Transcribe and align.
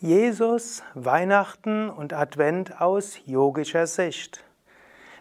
Jesus, 0.00 0.82
Weihnachten 0.94 1.88
und 1.88 2.12
Advent 2.12 2.80
aus 2.80 3.20
yogischer 3.26 3.86
Sicht. 3.86 4.44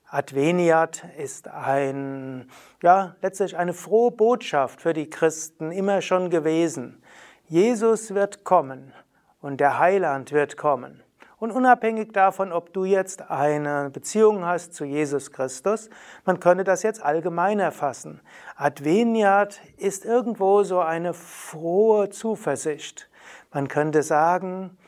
Adveniat 0.08 1.04
ist 1.18 1.48
ein, 1.48 2.48
ja, 2.82 3.16
letztlich 3.22 3.56
eine 3.56 3.72
frohe 3.74 4.10
Botschaft 4.10 4.80
für 4.80 4.92
die 4.92 5.10
Christen 5.10 5.72
immer 5.72 6.00
schon 6.00 6.30
gewesen. 6.30 7.02
Jesus 7.48 8.14
wird 8.14 8.44
kommen 8.44 8.92
und 9.40 9.60
der 9.60 9.78
Heiland 9.78 10.32
wird 10.32 10.56
kommen. 10.56 11.02
Und 11.38 11.50
unabhängig 11.50 12.12
davon, 12.12 12.50
ob 12.50 12.72
du 12.72 12.84
jetzt 12.84 13.30
eine 13.30 13.90
Beziehung 13.90 14.46
hast 14.46 14.74
zu 14.74 14.86
Jesus 14.86 15.32
Christus, 15.32 15.90
man 16.24 16.40
könnte 16.40 16.64
das 16.64 16.82
jetzt 16.82 17.02
allgemein 17.02 17.60
erfassen. 17.60 18.22
Adveniat 18.56 19.60
ist 19.76 20.06
irgendwo 20.06 20.62
so 20.62 20.80
eine 20.80 21.12
frohe 21.12 22.08
Zuversicht. 22.08 23.10
Man 23.52 23.68
könnte 23.68 24.02
sagen, 24.02 24.78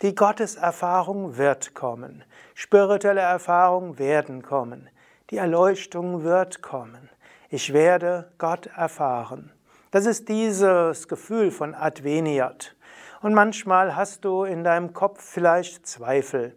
die 0.00 0.14
Gotteserfahrung 0.14 1.36
wird 1.36 1.74
kommen. 1.74 2.24
Spirituelle 2.54 3.20
Erfahrungen 3.20 3.98
werden 3.98 4.42
kommen. 4.42 4.88
Die 5.30 5.36
Erleuchtung 5.36 6.22
wird 6.22 6.62
kommen. 6.62 7.10
Ich 7.50 7.74
werde 7.74 8.30
Gott 8.38 8.66
erfahren. 8.76 9.52
Das 9.90 10.06
ist 10.06 10.28
dieses 10.28 11.06
Gefühl 11.06 11.50
von 11.50 11.74
Adveniat. 11.74 12.75
Und 13.22 13.34
manchmal 13.34 13.96
hast 13.96 14.24
du 14.24 14.44
in 14.44 14.64
deinem 14.64 14.92
Kopf 14.92 15.22
vielleicht 15.22 15.86
Zweifel. 15.86 16.56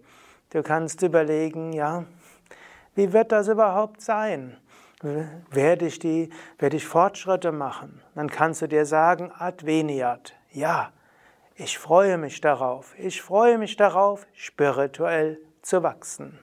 Du 0.51 0.63
kannst 0.63 1.01
überlegen, 1.01 1.73
ja, 1.73 2.05
wie 2.95 3.13
wird 3.13 3.31
das 3.31 3.47
überhaupt 3.47 4.01
sein? 4.01 4.57
Werde 5.51 5.85
ich, 5.85 5.99
die, 5.99 6.29
werde 6.57 6.75
ich 6.75 6.85
Fortschritte 6.85 7.51
machen? 7.51 8.01
Dann 8.15 8.29
kannst 8.29 8.61
du 8.61 8.67
dir 8.67 8.85
sagen, 8.85 9.31
adveniat, 9.37 10.33
ja, 10.51 10.91
ich 11.55 11.77
freue 11.77 12.17
mich 12.17 12.41
darauf, 12.41 12.93
ich 12.97 13.21
freue 13.21 13.57
mich 13.57 13.77
darauf, 13.77 14.27
spirituell 14.33 15.39
zu 15.61 15.83
wachsen. 15.83 16.39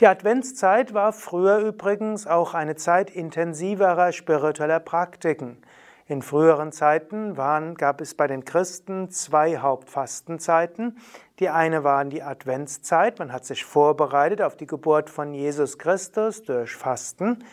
Die 0.00 0.06
Adventszeit 0.06 0.94
war 0.94 1.12
früher 1.12 1.58
übrigens 1.58 2.26
auch 2.26 2.54
eine 2.54 2.76
Zeit 2.76 3.10
intensiverer 3.10 4.12
spiritueller 4.12 4.80
Praktiken. 4.80 5.62
In 6.10 6.22
früheren 6.22 6.72
Zeiten 6.72 7.36
waren, 7.36 7.76
gab 7.76 8.00
es 8.00 8.14
bei 8.14 8.26
den 8.26 8.44
Christen 8.44 9.10
zwei 9.10 9.58
Hauptfastenzeiten. 9.58 10.98
Die 11.38 11.48
eine 11.48 11.84
war 11.84 12.04
die 12.04 12.24
Adventszeit, 12.24 13.20
man 13.20 13.32
hat 13.32 13.44
sich 13.44 13.64
vorbereitet 13.64 14.42
auf 14.42 14.56
die 14.56 14.66
Geburt 14.66 15.08
von 15.08 15.32
Jesus 15.32 15.78
Christus 15.78 16.42
durch 16.42 16.74
Fasten. 16.74 17.44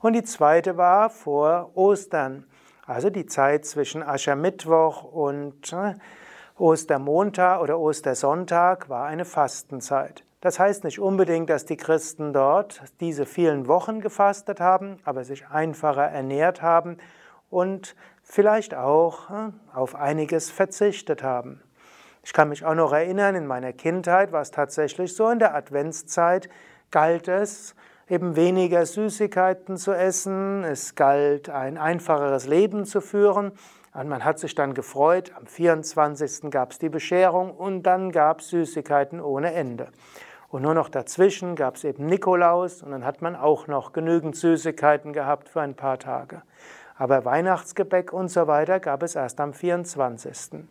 Und 0.00 0.14
die 0.14 0.22
zweite 0.22 0.78
war 0.78 1.10
vor 1.10 1.72
Ostern, 1.74 2.46
also 2.86 3.10
die 3.10 3.26
Zeit 3.26 3.66
zwischen 3.66 4.02
Aschermittwoch 4.02 5.04
und 5.04 5.74
äh, 5.74 5.92
Ostermontag 6.56 7.60
oder 7.60 7.78
Ostersonntag 7.78 8.88
war 8.88 9.04
eine 9.04 9.26
Fastenzeit. 9.26 10.24
Das 10.40 10.58
heißt 10.58 10.84
nicht 10.84 11.00
unbedingt, 11.00 11.50
dass 11.50 11.66
die 11.66 11.76
Christen 11.76 12.32
dort 12.32 12.80
diese 13.00 13.26
vielen 13.26 13.68
Wochen 13.68 14.00
gefastet 14.00 14.58
haben, 14.58 14.96
aber 15.04 15.22
sich 15.22 15.48
einfacher 15.48 16.04
ernährt 16.04 16.62
haben 16.62 16.96
und 17.56 17.96
vielleicht 18.22 18.74
auch 18.74 19.30
äh, 19.30 19.50
auf 19.72 19.94
einiges 19.94 20.50
verzichtet 20.50 21.22
haben. 21.22 21.62
Ich 22.22 22.34
kann 22.34 22.50
mich 22.50 22.66
auch 22.66 22.74
noch 22.74 22.92
erinnern, 22.92 23.34
in 23.34 23.46
meiner 23.46 23.72
Kindheit 23.72 24.30
war 24.30 24.42
es 24.42 24.50
tatsächlich 24.50 25.16
so, 25.16 25.30
in 25.30 25.38
der 25.38 25.54
Adventszeit 25.54 26.50
galt 26.90 27.28
es, 27.28 27.74
eben 28.10 28.36
weniger 28.36 28.84
Süßigkeiten 28.84 29.78
zu 29.78 29.92
essen, 29.92 30.64
es 30.64 30.96
galt 30.96 31.48
ein 31.48 31.78
einfacheres 31.78 32.46
Leben 32.46 32.84
zu 32.84 33.00
führen 33.00 33.52
und 33.94 34.08
man 34.08 34.22
hat 34.22 34.38
sich 34.38 34.54
dann 34.54 34.74
gefreut, 34.74 35.32
am 35.34 35.46
24. 35.46 36.50
gab 36.50 36.72
es 36.72 36.78
die 36.78 36.90
Bescherung 36.90 37.52
und 37.52 37.84
dann 37.84 38.12
gab 38.12 38.40
es 38.40 38.48
Süßigkeiten 38.48 39.18
ohne 39.18 39.54
Ende. 39.54 39.88
Und 40.48 40.60
nur 40.60 40.74
noch 40.74 40.90
dazwischen 40.90 41.56
gab 41.56 41.76
es 41.76 41.84
eben 41.84 42.04
Nikolaus 42.04 42.82
und 42.82 42.90
dann 42.90 43.06
hat 43.06 43.22
man 43.22 43.34
auch 43.34 43.66
noch 43.66 43.94
genügend 43.94 44.36
Süßigkeiten 44.36 45.14
gehabt 45.14 45.48
für 45.48 45.62
ein 45.62 45.74
paar 45.74 45.98
Tage. 45.98 46.42
Aber 46.98 47.24
Weihnachtsgebäck 47.24 48.12
und 48.12 48.28
so 48.28 48.46
weiter 48.46 48.80
gab 48.80 49.02
es 49.02 49.16
erst 49.16 49.38
am 49.40 49.52
24. 49.52 50.64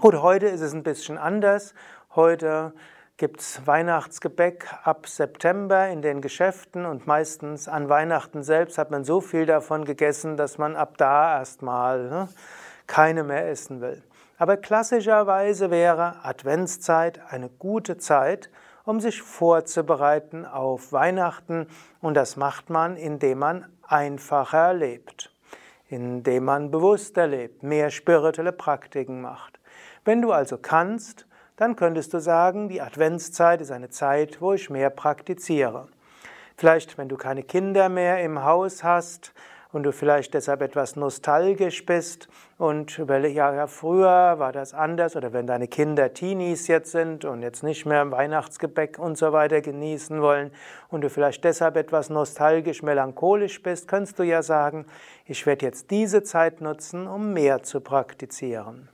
Gut, 0.00 0.14
heute 0.16 0.46
ist 0.46 0.62
es 0.62 0.72
ein 0.72 0.82
bisschen 0.82 1.16
anders. 1.16 1.74
Heute 2.16 2.72
gibt 3.18 3.40
es 3.40 3.64
Weihnachtsgebäck 3.66 4.66
ab 4.82 5.06
September 5.06 5.88
in 5.88 6.02
den 6.02 6.22
Geschäften 6.22 6.84
und 6.84 7.06
meistens 7.06 7.68
an 7.68 7.88
Weihnachten 7.88 8.42
selbst 8.42 8.78
hat 8.78 8.90
man 8.90 9.04
so 9.04 9.20
viel 9.20 9.46
davon 9.46 9.84
gegessen, 9.84 10.36
dass 10.36 10.58
man 10.58 10.74
ab 10.74 10.98
da 10.98 11.38
erstmal 11.38 12.08
ne, 12.08 12.28
keine 12.88 13.22
mehr 13.22 13.48
essen 13.48 13.80
will. 13.80 14.02
Aber 14.38 14.56
klassischerweise 14.56 15.70
wäre 15.70 16.24
Adventszeit 16.24 17.20
eine 17.30 17.48
gute 17.48 17.96
Zeit, 17.96 18.50
um 18.84 18.98
sich 18.98 19.22
vorzubereiten 19.22 20.44
auf 20.44 20.92
Weihnachten 20.92 21.68
und 22.00 22.14
das 22.14 22.36
macht 22.36 22.70
man, 22.70 22.96
indem 22.96 23.38
man 23.38 23.66
einfacher 23.92 24.72
lebt, 24.72 25.30
indem 25.88 26.44
man 26.44 26.70
bewusster 26.70 27.26
lebt, 27.26 27.62
mehr 27.62 27.90
spirituelle 27.90 28.52
Praktiken 28.52 29.20
macht. 29.20 29.60
Wenn 30.04 30.22
du 30.22 30.32
also 30.32 30.56
kannst, 30.56 31.26
dann 31.56 31.76
könntest 31.76 32.14
du 32.14 32.18
sagen, 32.18 32.68
die 32.68 32.80
Adventszeit 32.80 33.60
ist 33.60 33.70
eine 33.70 33.90
Zeit, 33.90 34.40
wo 34.40 34.54
ich 34.54 34.70
mehr 34.70 34.90
praktiziere. 34.90 35.88
Vielleicht, 36.56 36.96
wenn 36.96 37.08
du 37.08 37.16
keine 37.16 37.42
Kinder 37.42 37.88
mehr 37.88 38.22
im 38.22 38.42
Haus 38.42 38.82
hast, 38.82 39.32
und 39.72 39.84
du 39.84 39.92
vielleicht 39.92 40.34
deshalb 40.34 40.60
etwas 40.60 40.96
nostalgisch 40.96 41.84
bist 41.86 42.28
und 42.58 42.98
überlegst, 42.98 43.36
ja, 43.36 43.54
ja, 43.54 43.66
früher 43.66 44.38
war 44.38 44.52
das 44.52 44.74
anders 44.74 45.16
oder 45.16 45.32
wenn 45.32 45.46
deine 45.46 45.66
Kinder 45.66 46.12
Teenies 46.12 46.68
jetzt 46.68 46.92
sind 46.92 47.24
und 47.24 47.42
jetzt 47.42 47.62
nicht 47.62 47.86
mehr 47.86 48.10
Weihnachtsgebäck 48.10 48.98
und 48.98 49.16
so 49.16 49.32
weiter 49.32 49.60
genießen 49.62 50.20
wollen 50.20 50.50
und 50.90 51.00
du 51.00 51.10
vielleicht 51.10 51.42
deshalb 51.44 51.76
etwas 51.76 52.10
nostalgisch, 52.10 52.82
melancholisch 52.82 53.62
bist, 53.62 53.88
kannst 53.88 54.18
du 54.18 54.22
ja 54.22 54.42
sagen, 54.42 54.86
ich 55.24 55.46
werde 55.46 55.66
jetzt 55.66 55.90
diese 55.90 56.22
Zeit 56.22 56.60
nutzen, 56.60 57.06
um 57.06 57.32
mehr 57.32 57.62
zu 57.62 57.80
praktizieren. 57.80 58.88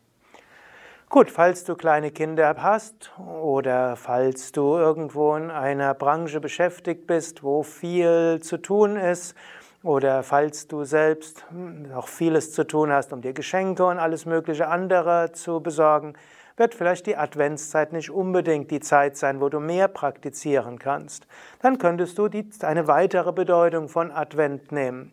Gut, 1.11 1.31
falls 1.31 1.65
du 1.65 1.75
kleine 1.75 2.11
Kinder 2.11 2.55
hast 2.59 3.13
oder 3.19 3.97
falls 3.97 4.53
du 4.53 4.77
irgendwo 4.77 5.35
in 5.37 5.51
einer 5.51 5.95
Branche 5.95 6.39
beschäftigt 6.39 7.07
bist, 7.07 7.43
wo 7.43 7.63
viel 7.63 8.41
zu 8.43 8.59
tun 8.59 8.97
ist 8.97 9.35
oder 9.83 10.23
falls 10.23 10.67
du 10.67 10.85
selbst 10.85 11.45
noch 11.51 12.09
vieles 12.09 12.53
zu 12.53 12.67
tun 12.67 12.93
hast, 12.93 13.13
um 13.13 13.21
dir 13.21 13.33
Geschenke 13.33 13.85
und 13.87 13.99
alles 13.99 14.27
mögliche 14.27 14.69
andere 14.69 15.33
zu 15.33 15.61
besorgen, 15.61 16.15
wird 16.57 16.75
vielleicht 16.75 17.07
die 17.07 17.17
Adventszeit 17.17 17.93
nicht 17.93 18.11
unbedingt 18.11 18.71
die 18.71 18.81
Zeit 18.81 19.17
sein, 19.17 19.41
wo 19.41 19.49
du 19.49 19.61
mehr 19.61 19.89
praktizieren 19.89 20.79
kannst. 20.79 21.27
Dann 21.63 21.79
könntest 21.79 22.19
du 22.19 22.29
die, 22.29 22.49
eine 22.63 22.89
weitere 22.89 23.33
Bedeutung 23.33 23.89
von 23.89 24.11
Advent 24.11 24.73
nehmen. 24.73 25.13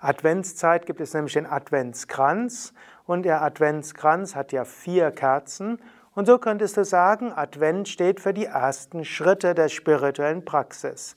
Adventszeit 0.00 0.86
gibt 0.86 1.00
es 1.00 1.14
nämlich 1.14 1.34
den 1.34 1.46
Adventskranz 1.46 2.74
und 3.06 3.22
der 3.24 3.42
Adventskranz 3.42 4.34
hat 4.34 4.50
ja 4.50 4.64
vier 4.64 5.10
Kerzen 5.10 5.80
und 6.14 6.26
so 6.26 6.38
könntest 6.38 6.76
du 6.76 6.84
sagen, 6.84 7.32
Advent 7.32 7.88
steht 7.88 8.18
für 8.20 8.34
die 8.34 8.46
ersten 8.46 9.04
Schritte 9.04 9.54
der 9.54 9.68
spirituellen 9.68 10.44
Praxis. 10.44 11.16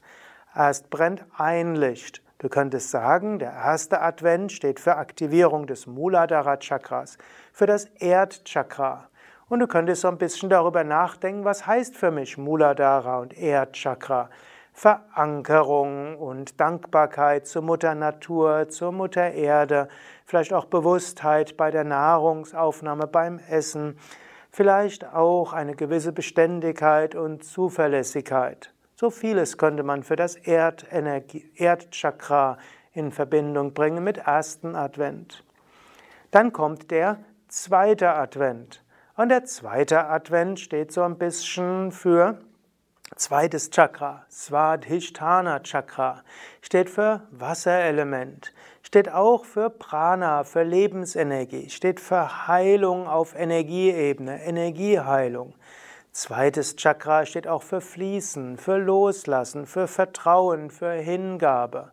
Erst 0.55 0.89
brennt 0.89 1.25
ein 1.37 1.75
Licht. 1.75 2.22
Du 2.43 2.49
könntest 2.49 2.91
sagen, 2.91 3.39
der 3.39 3.53
erste 3.53 4.01
Advent 4.01 4.51
steht 4.51 4.77
für 4.77 4.97
Aktivierung 4.97 5.65
des 5.65 5.87
Muladhara 5.87 6.57
Chakras, 6.57 7.17
für 7.53 7.67
das 7.67 7.85
Erdchakra. 7.99 9.07
Und 9.47 9.59
du 9.59 9.67
könntest 9.67 10.01
so 10.01 10.09
ein 10.09 10.17
bisschen 10.17 10.49
darüber 10.49 10.83
nachdenken, 10.83 11.45
was 11.45 11.65
heißt 11.65 11.95
für 11.95 12.11
mich 12.11 12.37
Muladhara 12.37 13.19
und 13.19 13.37
Erdchakra? 13.37 14.29
Verankerung 14.73 16.17
und 16.17 16.59
Dankbarkeit 16.59 17.47
zur 17.47 17.61
Mutter 17.61 17.95
Natur, 17.95 18.67
zur 18.67 18.91
Mutter 18.91 19.31
Erde, 19.31 19.87
vielleicht 20.25 20.51
auch 20.51 20.65
Bewusstheit 20.65 21.55
bei 21.55 21.71
der 21.71 21.85
Nahrungsaufnahme, 21.85 23.07
beim 23.07 23.39
Essen, 23.39 23.97
vielleicht 24.51 25.05
auch 25.05 25.53
eine 25.53 25.75
gewisse 25.75 26.11
Beständigkeit 26.11 27.15
und 27.15 27.45
Zuverlässigkeit. 27.45 28.72
So 29.03 29.09
vieles 29.09 29.57
könnte 29.57 29.83
man 29.83 30.03
für 30.03 30.15
das 30.15 30.37
Erdchakra 30.37 31.37
in 32.93 33.11
Verbindung 33.11 33.73
bringen 33.73 34.01
mit 34.01 34.19
ersten 34.19 34.77
Advent. 34.77 35.43
Dann 36.31 36.53
kommt 36.53 36.89
der 36.89 37.19
zweite 37.49 38.13
Advent. 38.13 38.81
Und 39.17 39.27
der 39.27 39.43
zweite 39.43 40.05
Advent 40.05 40.61
steht 40.61 40.93
so 40.93 41.03
ein 41.03 41.17
bisschen 41.17 41.91
für 41.91 42.37
zweites 43.17 43.71
Chakra, 43.71 44.25
Svadhisthana 44.31 45.59
Chakra, 45.59 46.23
steht 46.61 46.89
für 46.89 47.23
Wasserelement, 47.31 48.53
steht 48.83 49.11
auch 49.11 49.43
für 49.43 49.69
Prana, 49.69 50.45
für 50.45 50.63
Lebensenergie, 50.63 51.69
steht 51.69 51.99
für 51.99 52.47
Heilung 52.47 53.09
auf 53.09 53.35
Energieebene, 53.35 54.45
Energieheilung. 54.45 55.55
Zweites 56.13 56.75
Chakra 56.75 57.25
steht 57.25 57.47
auch 57.47 57.63
für 57.63 57.81
Fließen, 57.81 58.57
für 58.57 58.77
Loslassen, 58.77 59.65
für 59.65 59.87
Vertrauen, 59.87 60.69
für 60.69 60.91
Hingabe. 60.91 61.91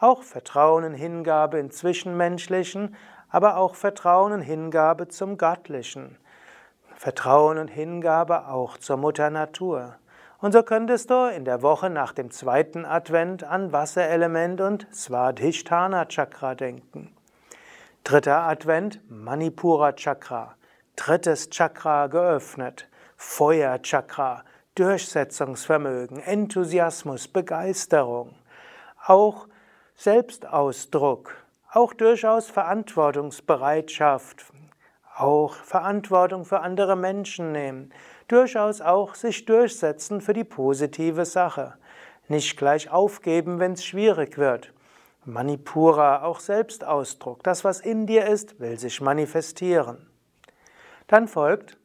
Auch 0.00 0.22
Vertrauen 0.22 0.84
und 0.84 0.94
Hingabe 0.94 1.58
in 1.58 1.70
Zwischenmenschlichen, 1.70 2.96
aber 3.28 3.58
auch 3.58 3.74
Vertrauen 3.74 4.32
und 4.32 4.40
Hingabe 4.40 5.08
zum 5.08 5.36
Göttlichen. 5.36 6.16
Vertrauen 6.96 7.58
und 7.58 7.68
Hingabe 7.68 8.48
auch 8.48 8.78
zur 8.78 8.96
Mutter 8.96 9.28
Natur. 9.28 9.96
Und 10.38 10.52
so 10.52 10.62
könntest 10.62 11.10
du 11.10 11.30
in 11.30 11.44
der 11.44 11.60
Woche 11.60 11.90
nach 11.90 12.14
dem 12.14 12.30
zweiten 12.30 12.86
Advent 12.86 13.44
an 13.44 13.70
Wasserelement 13.70 14.62
und 14.62 14.86
Svadhisthana 14.94 16.06
Chakra 16.06 16.54
denken. 16.54 17.14
Dritter 18.02 18.44
Advent, 18.44 18.98
Manipura 19.10 19.92
Chakra. 19.92 20.54
Drittes 20.96 21.50
Chakra 21.50 22.06
geöffnet. 22.06 22.87
Feuer 23.20 23.82
Chakra, 23.82 24.44
Durchsetzungsvermögen, 24.76 26.20
Enthusiasmus, 26.20 27.26
Begeisterung. 27.26 28.36
Auch 29.04 29.48
Selbstausdruck, 29.96 31.34
auch 31.72 31.94
durchaus 31.94 32.48
Verantwortungsbereitschaft, 32.48 34.44
auch 35.16 35.54
Verantwortung 35.54 36.44
für 36.44 36.60
andere 36.60 36.94
Menschen 36.94 37.50
nehmen, 37.50 37.92
durchaus 38.28 38.80
auch 38.80 39.16
sich 39.16 39.44
durchsetzen 39.44 40.20
für 40.20 40.32
die 40.32 40.44
positive 40.44 41.24
Sache, 41.24 41.74
nicht 42.28 42.56
gleich 42.56 42.88
aufgeben, 42.88 43.58
wenn 43.58 43.72
es 43.72 43.84
schwierig 43.84 44.38
wird. 44.38 44.72
Manipura, 45.24 46.22
auch 46.22 46.38
Selbstausdruck, 46.38 47.42
das, 47.42 47.64
was 47.64 47.80
in 47.80 48.06
dir 48.06 48.26
ist, 48.26 48.60
will 48.60 48.78
sich 48.78 49.00
manifestieren. 49.00 50.06
Dann 51.08 51.26
folgt 51.26 51.77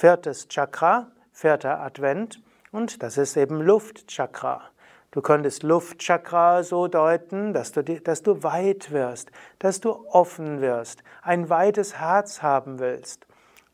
viertes 0.00 0.48
Chakra, 0.48 1.08
vierter 1.30 1.78
Advent, 1.80 2.42
und 2.72 3.02
das 3.02 3.18
ist 3.18 3.36
eben 3.36 3.60
Luftchakra. 3.60 4.62
Du 5.10 5.20
könntest 5.20 5.62
Luftchakra 5.62 6.62
so 6.62 6.88
deuten, 6.88 7.52
dass 7.52 7.72
du, 7.72 7.82
dass 7.82 8.22
du 8.22 8.42
weit 8.42 8.92
wirst, 8.92 9.30
dass 9.58 9.82
du 9.82 9.90
offen 10.08 10.62
wirst, 10.62 11.02
ein 11.20 11.50
weites 11.50 11.98
Herz 11.98 12.40
haben 12.40 12.78
willst. 12.78 13.26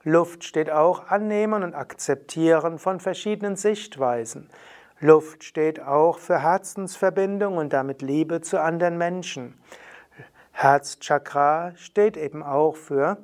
Luft 0.03 0.43
steht 0.43 0.69
auch 0.69 1.07
annehmen 1.11 1.63
und 1.63 1.75
akzeptieren 1.75 2.81
von 2.81 2.99
verschiedenen 2.99 3.55
Sichtweisen. 3.55 4.51
Luft 4.99 5.45
steht 5.45 5.81
auch 5.81 6.19
für 6.19 6.43
Herzensverbindung 6.43 7.57
und 7.57 7.73
damit 7.73 8.03
Liebe 8.03 8.41
zu 8.41 8.61
anderen 8.61 8.99
Menschen. 8.99 9.55
Herzchakra 10.51 11.71
steht 11.77 12.17
eben 12.17 12.43
auch 12.43 12.75
für 12.75 13.19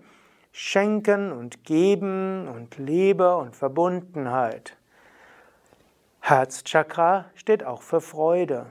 Schenken 0.55 1.33
und 1.33 1.65
Geben 1.65 2.47
und 2.47 2.77
Liebe 2.77 3.37
und 3.37 3.57
Verbundenheit. 3.57 4.77
Herzchakra 6.21 7.25
steht 7.35 7.65
auch 7.65 7.81
für 7.81 8.03
Freude. 8.03 8.67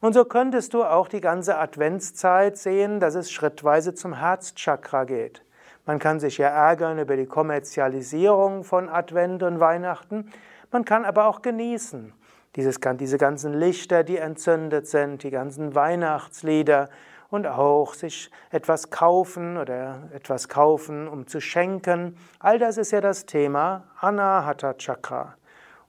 Und 0.00 0.14
so 0.14 0.24
könntest 0.24 0.72
du 0.72 0.82
auch 0.82 1.08
die 1.08 1.20
ganze 1.20 1.58
Adventszeit 1.58 2.56
sehen, 2.56 3.00
dass 3.00 3.14
es 3.14 3.30
schrittweise 3.30 3.94
zum 3.94 4.14
Herzchakra 4.14 5.04
geht. 5.04 5.44
Man 5.84 5.98
kann 5.98 6.20
sich 6.20 6.38
ja 6.38 6.48
ärgern 6.48 6.98
über 6.98 7.16
die 7.18 7.26
Kommerzialisierung 7.26 8.64
von 8.64 8.88
Advent 8.88 9.42
und 9.42 9.60
Weihnachten, 9.60 10.32
man 10.72 10.86
kann 10.86 11.04
aber 11.04 11.26
auch 11.26 11.42
genießen. 11.42 12.14
Dieses, 12.56 12.78
diese 12.98 13.18
ganzen 13.18 13.52
Lichter, 13.52 14.04
die 14.04 14.16
entzündet 14.16 14.86
sind, 14.86 15.22
die 15.22 15.30
ganzen 15.30 15.74
Weihnachtslieder 15.74 16.88
und 17.30 17.46
auch 17.46 17.94
sich 17.94 18.30
etwas 18.50 18.90
kaufen 18.90 19.56
oder 19.56 20.08
etwas 20.12 20.48
kaufen, 20.48 21.08
um 21.08 21.26
zu 21.26 21.40
schenken. 21.40 22.16
All 22.38 22.58
das 22.58 22.76
ist 22.76 22.90
ja 22.90 23.00
das 23.00 23.26
Thema 23.26 23.84
Anahata 24.00 24.74
Chakra. 24.74 25.34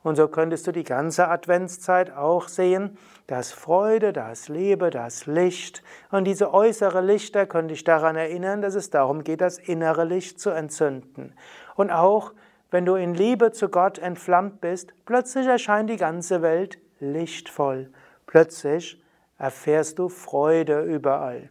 Und 0.03 0.15
so 0.15 0.27
könntest 0.27 0.65
du 0.65 0.71
die 0.71 0.83
ganze 0.83 1.27
Adventszeit 1.27 2.15
auch 2.15 2.47
sehen, 2.47 2.97
da 3.27 3.39
ist 3.39 3.53
Freude, 3.53 4.13
da 4.13 4.33
Liebe, 4.47 4.89
da 4.89 5.07
ist 5.07 5.27
Licht. 5.27 5.83
Und 6.09 6.23
diese 6.23 6.53
äußere 6.53 7.01
Lichter 7.01 7.45
können 7.45 7.67
dich 7.67 7.83
daran 7.83 8.15
erinnern, 8.15 8.61
dass 8.61 8.73
es 8.73 8.89
darum 8.89 9.23
geht, 9.23 9.41
das 9.41 9.59
innere 9.59 10.03
Licht 10.03 10.39
zu 10.39 10.49
entzünden. 10.49 11.33
Und 11.75 11.91
auch, 11.91 12.33
wenn 12.71 12.85
du 12.85 12.95
in 12.95 13.13
Liebe 13.13 13.51
zu 13.51 13.69
Gott 13.69 13.99
entflammt 13.99 14.59
bist, 14.59 14.93
plötzlich 15.05 15.45
erscheint 15.45 15.89
die 15.89 15.97
ganze 15.97 16.41
Welt 16.41 16.79
lichtvoll. 16.99 17.91
Plötzlich 18.25 19.00
erfährst 19.41 19.97
du 19.97 20.07
Freude 20.07 20.81
überall. 20.81 21.49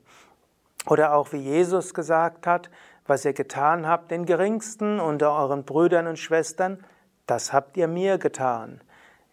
Oder 0.86 1.14
auch 1.14 1.32
wie 1.32 1.38
Jesus 1.38 1.92
gesagt 1.92 2.46
hat, 2.46 2.70
was 3.06 3.24
ihr 3.24 3.32
getan 3.32 3.86
habt, 3.86 4.12
den 4.12 4.26
geringsten 4.26 5.00
unter 5.00 5.32
euren 5.32 5.64
Brüdern 5.64 6.06
und 6.06 6.18
Schwestern, 6.18 6.84
das 7.26 7.52
habt 7.52 7.76
ihr 7.76 7.88
mir 7.88 8.18
getan. 8.18 8.80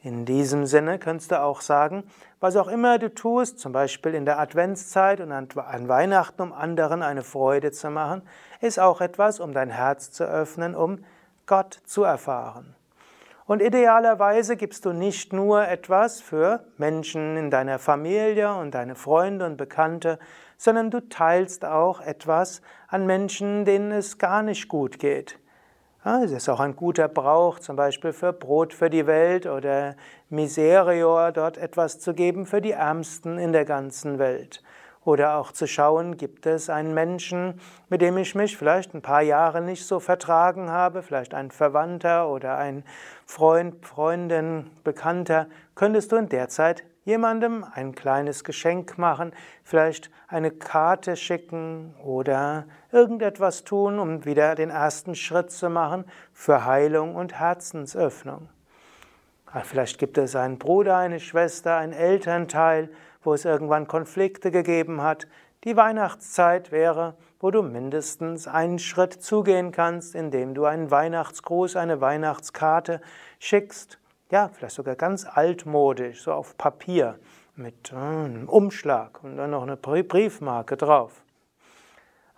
In 0.02 0.26
diesem 0.26 0.66
Sinne 0.66 0.98
kannst 0.98 1.32
du 1.32 1.40
auch 1.42 1.62
sagen, 1.62 2.04
was 2.40 2.56
auch 2.56 2.68
immer 2.68 2.98
du 2.98 3.14
tust, 3.14 3.60
zum 3.60 3.74
Beispiel 3.74 4.14
in 4.14 4.26
der 4.26 4.40
Adventszeit 4.40 5.22
und 5.22 5.32
an 5.32 5.88
Weihnachten, 5.88 6.42
um 6.42 6.54
anderen 6.54 7.04
eine 7.04 7.24
Freude 7.24 7.72
zu 7.72 7.92
machen, 7.92 8.24
ist 8.62 8.80
auch 8.80 9.02
etwas, 9.02 9.40
um 9.40 9.54
dein 9.54 9.70
Herz 9.70 10.12
zu 10.12 10.24
öffnen, 10.24 10.76
um 10.76 11.04
Gott 11.46 11.80
zu 11.86 12.04
erfahren. 12.04 12.77
Und 13.48 13.62
idealerweise 13.62 14.58
gibst 14.58 14.84
du 14.84 14.92
nicht 14.92 15.32
nur 15.32 15.66
etwas 15.66 16.20
für 16.20 16.66
Menschen 16.77 17.38
in 17.38 17.50
deiner 17.50 17.80
Familie 17.80 18.54
und 18.54 18.75
deine 18.75 18.96
Freunde 18.96 19.46
und 19.46 19.56
Bekannte, 19.56 20.20
sondern 20.58 20.92
du 20.92 21.00
teilst 21.08 21.63
auch 21.63 22.01
etwas 22.01 22.62
an 22.89 23.06
Menschen, 23.06 23.63
denen 23.63 23.94
es 23.94 24.18
gar 24.18 24.44
nicht 24.44 24.68
gut 24.68 25.00
geht. 25.00 25.39
Es 26.04 26.32
ist 26.32 26.50
auch 26.50 26.60
ein 26.60 26.75
guter 26.75 27.08
Brauch, 27.08 27.60
zum 27.60 27.77
Beispiel 27.77 28.12
für 28.12 28.34
Brot 28.34 28.74
für 28.74 28.89
die 28.89 29.08
Welt 29.08 29.46
oder 29.46 29.96
Miserior, 30.30 31.32
dort 31.32 31.58
etwas 31.58 32.00
zu 32.00 32.13
geben 32.13 32.46
für 32.46 32.62
die 32.62 32.72
Ärmsten 32.72 33.38
in 33.38 33.54
der 33.54 33.66
ganzen 33.66 34.20
Welt. 34.20 34.62
Oder 35.08 35.38
auch 35.38 35.54
zu 35.54 35.68
schauen, 35.68 36.18
gibt 36.18 36.46
es 36.46 36.70
einen 36.70 36.94
Menschen, 36.94 37.62
mit 37.88 38.02
dem 38.02 38.18
ich 38.18 38.36
mich 38.36 38.58
vielleicht 38.58 38.94
ein 38.94 39.02
paar 39.02 39.22
Jahre 39.22 39.62
nicht 39.62 39.86
so 39.86 40.02
vertragen 40.02 40.70
habe, 40.70 41.02
vielleicht 41.02 41.34
ein 41.34 41.50
Verwandter 41.50 42.28
oder 42.28 42.58
ein 42.58 42.84
Freund, 43.26 43.86
Freundin, 43.86 44.70
Bekannter, 44.84 45.48
könntest 45.76 46.12
du 46.12 46.18
in 46.18 46.28
der 46.28 46.50
Zeit 46.50 46.84
jemandem 47.06 47.66
ein 47.74 47.96
kleines 47.96 48.44
Geschenk 48.44 48.98
machen, 48.98 49.32
vielleicht 49.64 50.12
eine 50.28 50.52
Karte 50.52 51.16
schicken 51.16 51.96
oder 52.04 52.66
irgendetwas 52.92 53.64
tun, 53.64 54.00
um 54.00 54.26
wieder 54.26 54.56
den 54.56 54.72
ersten 54.72 55.16
Schritt 55.16 55.52
zu 55.52 55.70
machen 55.70 56.04
für 56.34 56.66
Heilung 56.66 57.16
und 57.16 57.40
Herzensöffnung. 57.40 58.50
Vielleicht 59.64 60.00
gibt 60.00 60.18
es 60.18 60.36
einen 60.36 60.60
Bruder, 60.60 60.98
eine 60.98 61.22
Schwester, 61.22 61.78
einen 61.78 61.94
Elternteil, 61.94 62.90
wo 63.24 63.34
es 63.34 63.46
irgendwann 63.46 63.88
Konflikte 63.88 64.52
gegeben 64.52 65.02
hat. 65.02 65.28
Die 65.64 65.76
Weihnachtszeit 65.76 66.72
wäre, 66.72 67.16
wo 67.40 67.52
du 67.52 67.62
mindestens 67.62 68.48
einen 68.48 68.80
Schritt 68.80 69.14
zugehen 69.14 69.72
kannst, 69.72 70.16
indem 70.16 70.54
du 70.54 70.66
einen 70.66 70.92
Weihnachtsgruß, 70.92 71.76
eine 71.76 72.02
Weihnachtskarte 72.02 73.02
schickst. 73.40 74.00
Ja, 74.30 74.50
vielleicht 74.50 74.76
sogar 74.76 74.96
ganz 74.96 75.26
altmodisch, 75.26 76.24
so 76.24 76.34
auf 76.34 76.58
Papier 76.58 77.18
mit 77.56 77.92
äh, 77.92 77.96
einem 77.96 78.50
Umschlag 78.50 79.24
und 79.24 79.38
dann 79.38 79.52
noch 79.52 79.64
eine 79.64 79.78
Briefmarke 79.78 80.78
drauf. 80.78 81.24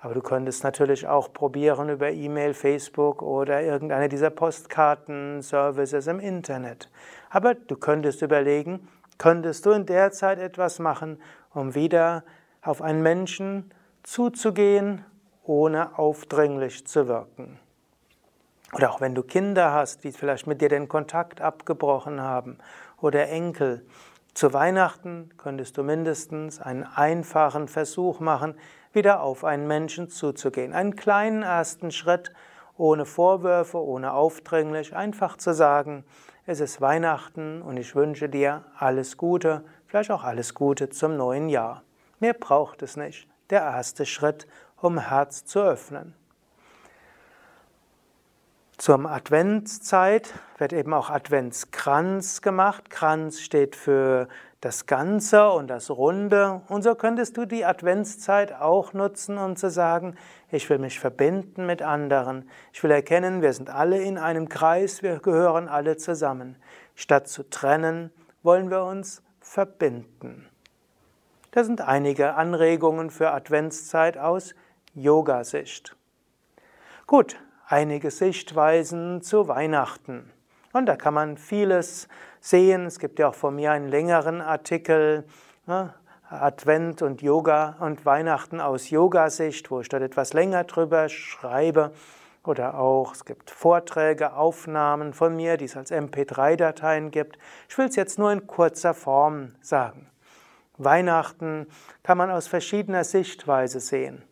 Aber 0.02 0.14
du 0.14 0.22
könntest 0.22 0.64
natürlich 0.64 1.08
auch 1.08 1.34
probieren 1.34 1.90
über 1.90 2.10
E-Mail, 2.10 2.54
Facebook 2.54 3.22
oder 3.22 3.62
irgendeine 3.62 4.08
dieser 4.08 4.30
Postkarten-Services 4.30 6.08
im 6.08 6.22
Internet. 6.22 6.90
Aber 7.30 7.54
du 7.54 7.76
könntest 7.76 8.22
überlegen, 8.22 8.88
könntest 9.20 9.68
du 9.68 9.72
in 9.72 9.86
der 9.86 10.12
Zeit 10.12 10.40
etwas 10.40 10.80
machen, 10.80 11.22
um 11.54 11.76
wieder 11.76 12.24
auf 12.64 12.82
einen 12.82 13.04
Menschen 13.04 13.72
zuzugehen, 14.02 15.06
ohne 15.44 16.00
aufdringlich 16.00 16.88
zu 16.88 17.08
wirken. 17.08 17.60
Oder 18.74 18.92
auch 18.92 19.02
wenn 19.02 19.16
du 19.16 19.24
Kinder 19.24 19.72
hast, 19.72 20.04
die 20.04 20.12
vielleicht 20.12 20.48
mit 20.48 20.62
dir 20.62 20.70
den 20.70 20.88
Kontakt 20.88 21.42
abgebrochen 21.42 22.22
haben, 22.22 22.58
oder 23.02 23.30
Enkel, 23.30 23.86
zu 24.34 24.54
Weihnachten 24.54 25.32
könntest 25.38 25.78
du 25.78 25.84
mindestens 25.84 26.62
einen 26.62 26.84
einfachen 26.84 27.68
Versuch 27.68 28.20
machen, 28.20 28.56
wieder 28.94 29.22
auf 29.22 29.44
einen 29.44 29.68
Menschen 29.68 30.10
zuzugehen. 30.10 30.74
Einen 30.74 30.96
kleinen 30.96 31.44
ersten 31.44 31.92
Schritt, 31.92 32.32
ohne 32.78 33.06
Vorwürfe, 33.06 33.84
ohne 33.84 34.14
aufdringlich, 34.14 34.96
einfach 34.96 35.38
zu 35.38 35.54
sagen, 35.54 36.06
es 36.50 36.62
ist 36.62 36.82
Weihnachten 36.82 37.62
und 37.62 37.78
ich 37.78 37.94
wünsche 37.94 38.28
dir 38.28 38.64
alles 38.76 39.18
Gute, 39.18 39.64
vielleicht 39.86 40.10
auch 40.10 40.24
alles 40.24 40.56
Gute 40.56 40.90
zum 40.90 41.16
neuen 41.16 41.48
Jahr. 41.48 41.84
Mehr 42.20 42.34
braucht 42.34 42.82
es 42.82 42.98
nicht. 42.98 43.28
Der 43.52 43.62
erste 43.62 44.08
Schritt, 44.08 44.48
um 44.76 44.98
Herz 44.98 45.46
zu 45.46 45.60
öffnen. 45.60 46.16
Zum 48.78 49.06
Adventszeit 49.06 50.34
wird 50.58 50.74
eben 50.74 50.92
auch 50.92 51.12
Adventskranz 51.12 52.42
gemacht. 52.42 52.90
Kranz 52.90 53.42
steht 53.42 53.76
für 53.76 54.28
das 54.62 54.86
Ganze 54.86 55.50
und 55.52 55.68
das 55.68 55.90
Runde. 55.90 56.62
Und 56.68 56.84
so 56.84 56.96
könntest 56.96 57.38
du 57.38 57.46
die 57.46 57.66
Adventszeit 57.66 58.54
auch 58.54 58.94
nutzen, 58.94 59.38
um 59.38 59.56
zu 59.56 59.70
sagen, 59.70 60.16
ich 60.52 60.70
will 60.70 60.80
mich 60.80 61.00
verbinden 61.00 61.66
mit 61.66 61.82
anderen. 61.82 62.50
Ich 62.74 62.84
will 62.84 62.92
erkennen, 62.92 63.42
wir 63.42 63.54
sind 63.54 63.70
alle 63.70 64.02
in 64.02 64.18
einem 64.18 64.50
Kreis, 64.50 65.02
wir 65.02 65.20
gehören 65.20 65.70
alle 65.70 65.98
zusammen. 65.98 66.58
Statt 66.96 67.28
zu 67.28 67.50
trennen, 67.50 68.12
wollen 68.44 68.70
wir 68.70 68.84
uns 68.84 69.24
verbinden. 69.40 70.50
Das 71.52 71.66
sind 71.66 71.82
einige 71.82 72.36
Anregungen 72.36 73.10
für 73.10 73.32
Adventszeit 73.32 74.18
aus 74.18 74.54
Yoga-Sicht. 74.94 75.96
Gut, 77.08 77.38
einige 77.66 78.12
Sichtweisen 78.12 79.22
zu 79.22 79.48
Weihnachten. 79.48 80.32
Und 80.74 80.86
da 80.86 80.96
kann 80.96 81.14
man 81.14 81.38
vieles 81.38 82.08
sehen. 82.40 82.86
Es 82.86 83.00
gibt 83.00 83.20
ja 83.20 83.30
auch 83.30 83.36
von 83.36 83.56
mir 83.56 83.72
einen 83.72 83.88
längeren 83.88 84.42
Artikel, 84.42 85.26
ne? 85.66 85.94
Advent 86.30 87.02
und 87.02 87.24
Yoga 87.24 87.78
und 87.80 88.06
Weihnachten 88.06 88.62
aus 88.62 88.92
Yoga-Sicht, 88.92 89.72
wo 89.72 89.82
ich 89.82 89.90
dort 89.90 90.04
etwas 90.04 90.34
länger 90.34 90.64
drüber 90.64 91.10
schreibe. 91.10 91.92
Oder 92.46 92.78
auch, 92.78 93.14
es 93.14 93.26
gibt 93.26 93.50
Vorträge, 93.50 94.34
Aufnahmen 94.34 95.14
von 95.14 95.36
mir, 95.36 95.58
die 95.58 95.66
es 95.66 95.76
als 95.76 95.92
MP3-Dateien 95.92 97.10
gibt. 97.10 97.40
Ich 97.68 97.78
will 97.80 97.88
es 97.88 97.96
jetzt 97.96 98.20
nur 98.20 98.32
in 98.32 98.46
kurzer 98.46 98.94
Form 98.94 99.56
sagen. 99.62 100.10
Weihnachten 100.78 101.68
kann 102.04 102.18
man 102.18 102.30
aus 102.30 102.48
verschiedener 102.48 103.04
Sichtweise 103.04 103.80
sehen. 103.80 104.24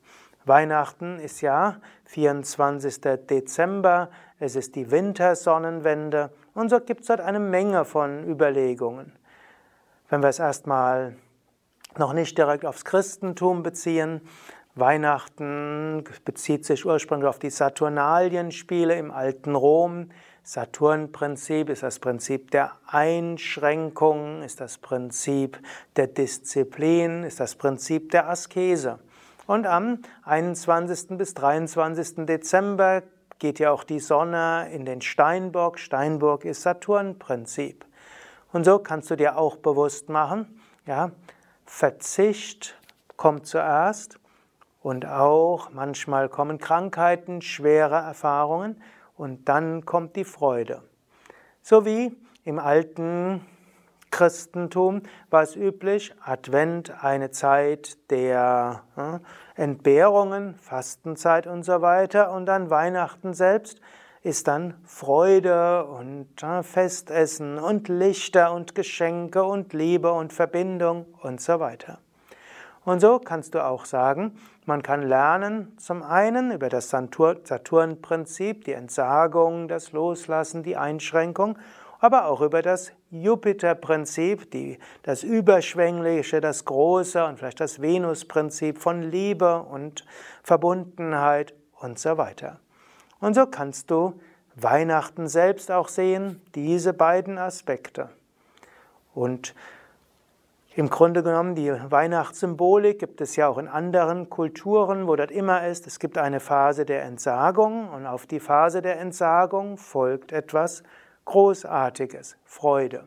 Weihnachten 0.45 1.19
ist 1.19 1.41
ja 1.41 1.81
24. 2.05 3.01
Dezember, 3.27 4.09
es 4.39 4.55
ist 4.55 4.75
die 4.75 4.91
Wintersonnenwende 4.91 6.31
und 6.53 6.69
so 6.69 6.79
gibt 6.79 7.01
es 7.01 7.07
dort 7.07 7.21
eine 7.21 7.39
Menge 7.39 7.85
von 7.85 8.27
Überlegungen. 8.27 9.13
Wenn 10.09 10.21
wir 10.21 10.29
es 10.29 10.39
erstmal 10.39 11.15
noch 11.97 12.13
nicht 12.13 12.37
direkt 12.37 12.65
aufs 12.65 12.85
Christentum 12.85 13.63
beziehen, 13.63 14.21
Weihnachten 14.75 16.03
bezieht 16.23 16.65
sich 16.65 16.85
ursprünglich 16.85 17.27
auf 17.27 17.39
die 17.39 17.49
Saturnalienspiele 17.49 18.95
im 18.95 19.11
alten 19.11 19.55
Rom. 19.55 20.11
Saturnprinzip 20.43 21.69
ist 21.69 21.83
das 21.83 21.99
Prinzip 21.99 22.51
der 22.51 22.73
Einschränkung, 22.85 24.43
ist 24.43 24.61
das 24.61 24.77
Prinzip 24.77 25.59
der 25.95 26.07
Disziplin, 26.07 27.23
ist 27.23 27.39
das 27.39 27.55
Prinzip 27.55 28.11
der 28.11 28.29
Askese. 28.29 28.99
Und 29.47 29.65
am 29.65 29.99
21. 30.23 31.17
bis 31.17 31.33
23. 31.33 32.25
Dezember 32.25 33.01
geht 33.39 33.59
ja 33.59 33.71
auch 33.71 33.83
die 33.83 33.99
Sonne 33.99 34.69
in 34.71 34.85
den 34.85 35.01
Steinbock. 35.01 35.79
Steinbock 35.79 36.45
ist 36.45 36.61
Saturnprinzip. 36.63 37.85
Und 38.51 38.63
so 38.63 38.79
kannst 38.79 39.11
du 39.11 39.15
dir 39.15 39.37
auch 39.37 39.57
bewusst 39.57 40.09
machen, 40.09 40.61
ja, 40.85 41.11
Verzicht 41.65 42.79
kommt 43.17 43.45
zuerst 43.45 44.19
und 44.81 45.05
auch 45.05 45.69
manchmal 45.71 46.29
kommen 46.29 46.59
Krankheiten, 46.59 47.41
schwere 47.41 47.95
Erfahrungen 47.95 48.81
und 49.17 49.49
dann 49.49 49.85
kommt 49.85 50.15
die 50.15 50.23
Freude. 50.23 50.81
So 51.61 51.85
wie 51.85 52.15
im 52.45 52.59
alten 52.59 53.45
Christentum 54.11 55.01
war 55.29 55.43
es 55.43 55.55
üblich, 55.55 56.13
Advent 56.23 57.03
eine 57.03 57.31
Zeit 57.31 57.97
der 58.09 58.83
Entbehrungen, 59.55 60.55
Fastenzeit 60.59 61.47
und 61.47 61.63
so 61.63 61.81
weiter 61.81 62.31
und 62.31 62.45
dann 62.45 62.69
Weihnachten 62.69 63.33
selbst 63.33 63.81
ist 64.23 64.47
dann 64.47 64.73
Freude 64.83 65.85
und 65.85 66.27
Festessen 66.63 67.59
und 67.59 67.87
Lichter 67.87 68.53
und 68.53 68.75
Geschenke 68.75 69.43
und 69.43 69.73
Liebe 69.73 70.11
und 70.11 70.33
Verbindung 70.33 71.05
und 71.21 71.39
so 71.39 71.59
weiter. 71.59 71.99
Und 72.83 72.99
so 72.99 73.19
kannst 73.19 73.53
du 73.53 73.63
auch 73.63 73.85
sagen, 73.85 74.37
man 74.65 74.81
kann 74.81 75.01
lernen 75.01 75.77
zum 75.77 76.03
einen 76.03 76.51
über 76.51 76.69
das 76.69 76.89
Saturn-Prinzip, 76.89 78.65
die 78.65 78.73
Entsagung, 78.73 79.67
das 79.67 79.91
Loslassen, 79.91 80.63
die 80.63 80.77
Einschränkung 80.77 81.57
aber 81.99 82.25
auch 82.25 82.41
über 82.41 82.61
das 82.61 82.91
Jupiter-Prinzip, 83.09 84.79
das 85.03 85.23
Überschwängliche, 85.23 86.41
das 86.41 86.65
Große 86.65 87.23
und 87.25 87.39
vielleicht 87.39 87.59
das 87.59 87.81
Venus-Prinzip 87.81 88.77
von 88.79 89.01
Liebe 89.01 89.61
und 89.61 90.05
Verbundenheit 90.43 91.53
und 91.79 91.99
so 91.99 92.17
weiter. 92.17 92.59
Und 93.19 93.33
so 93.33 93.45
kannst 93.45 93.89
du 93.91 94.19
Weihnachten 94.55 95.27
selbst 95.27 95.71
auch 95.71 95.87
sehen, 95.87 96.41
diese 96.55 96.93
beiden 96.93 97.37
Aspekte. 97.37 98.09
Und 99.13 99.55
im 100.75 100.89
Grunde 100.89 101.23
genommen, 101.23 101.55
die 101.55 101.71
Weihnachtssymbolik 101.71 102.99
gibt 102.99 103.19
es 103.19 103.35
ja 103.35 103.47
auch 103.47 103.57
in 103.57 103.67
anderen 103.67 104.29
Kulturen, 104.29 105.07
wo 105.07 105.15
das 105.15 105.31
immer 105.31 105.65
ist. 105.65 105.87
Es 105.87 105.97
gibt 105.97 106.19
eine 106.19 106.39
Phase 106.39 106.85
der 106.85 107.03
Entsagung 107.03 107.89
und 107.89 108.05
auf 108.05 108.27
die 108.27 108.39
Phase 108.39 108.83
der 108.83 108.99
Entsagung 108.99 109.77
folgt 109.77 110.31
etwas 110.31 110.83
Großartiges, 111.27 112.37
Freude. 112.45 113.05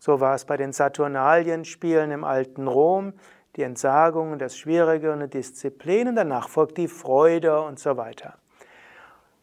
So 0.00 0.18
war 0.18 0.34
es 0.34 0.44
bei 0.44 0.56
den 0.56 0.72
Saturnalienspielen 0.72 2.10
im 2.10 2.24
alten 2.24 2.66
Rom, 2.66 3.12
die 3.54 3.62
Entsagung, 3.62 4.40
das 4.40 4.58
Schwierige 4.58 5.12
und 5.12 5.20
die 5.20 5.30
Disziplin 5.30 6.08
und 6.08 6.16
danach 6.16 6.48
folgt 6.48 6.78
die 6.78 6.88
Freude 6.88 7.60
und 7.60 7.78
so 7.78 7.96
weiter. 7.96 8.34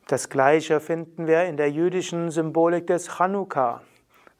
Das 0.07 0.27
Gleiche 0.27 0.81
finden 0.81 1.25
wir 1.25 1.45
in 1.45 1.55
der 1.55 1.71
jüdischen 1.71 2.31
Symbolik 2.31 2.85
des 2.85 3.17
Chanukka. 3.17 3.81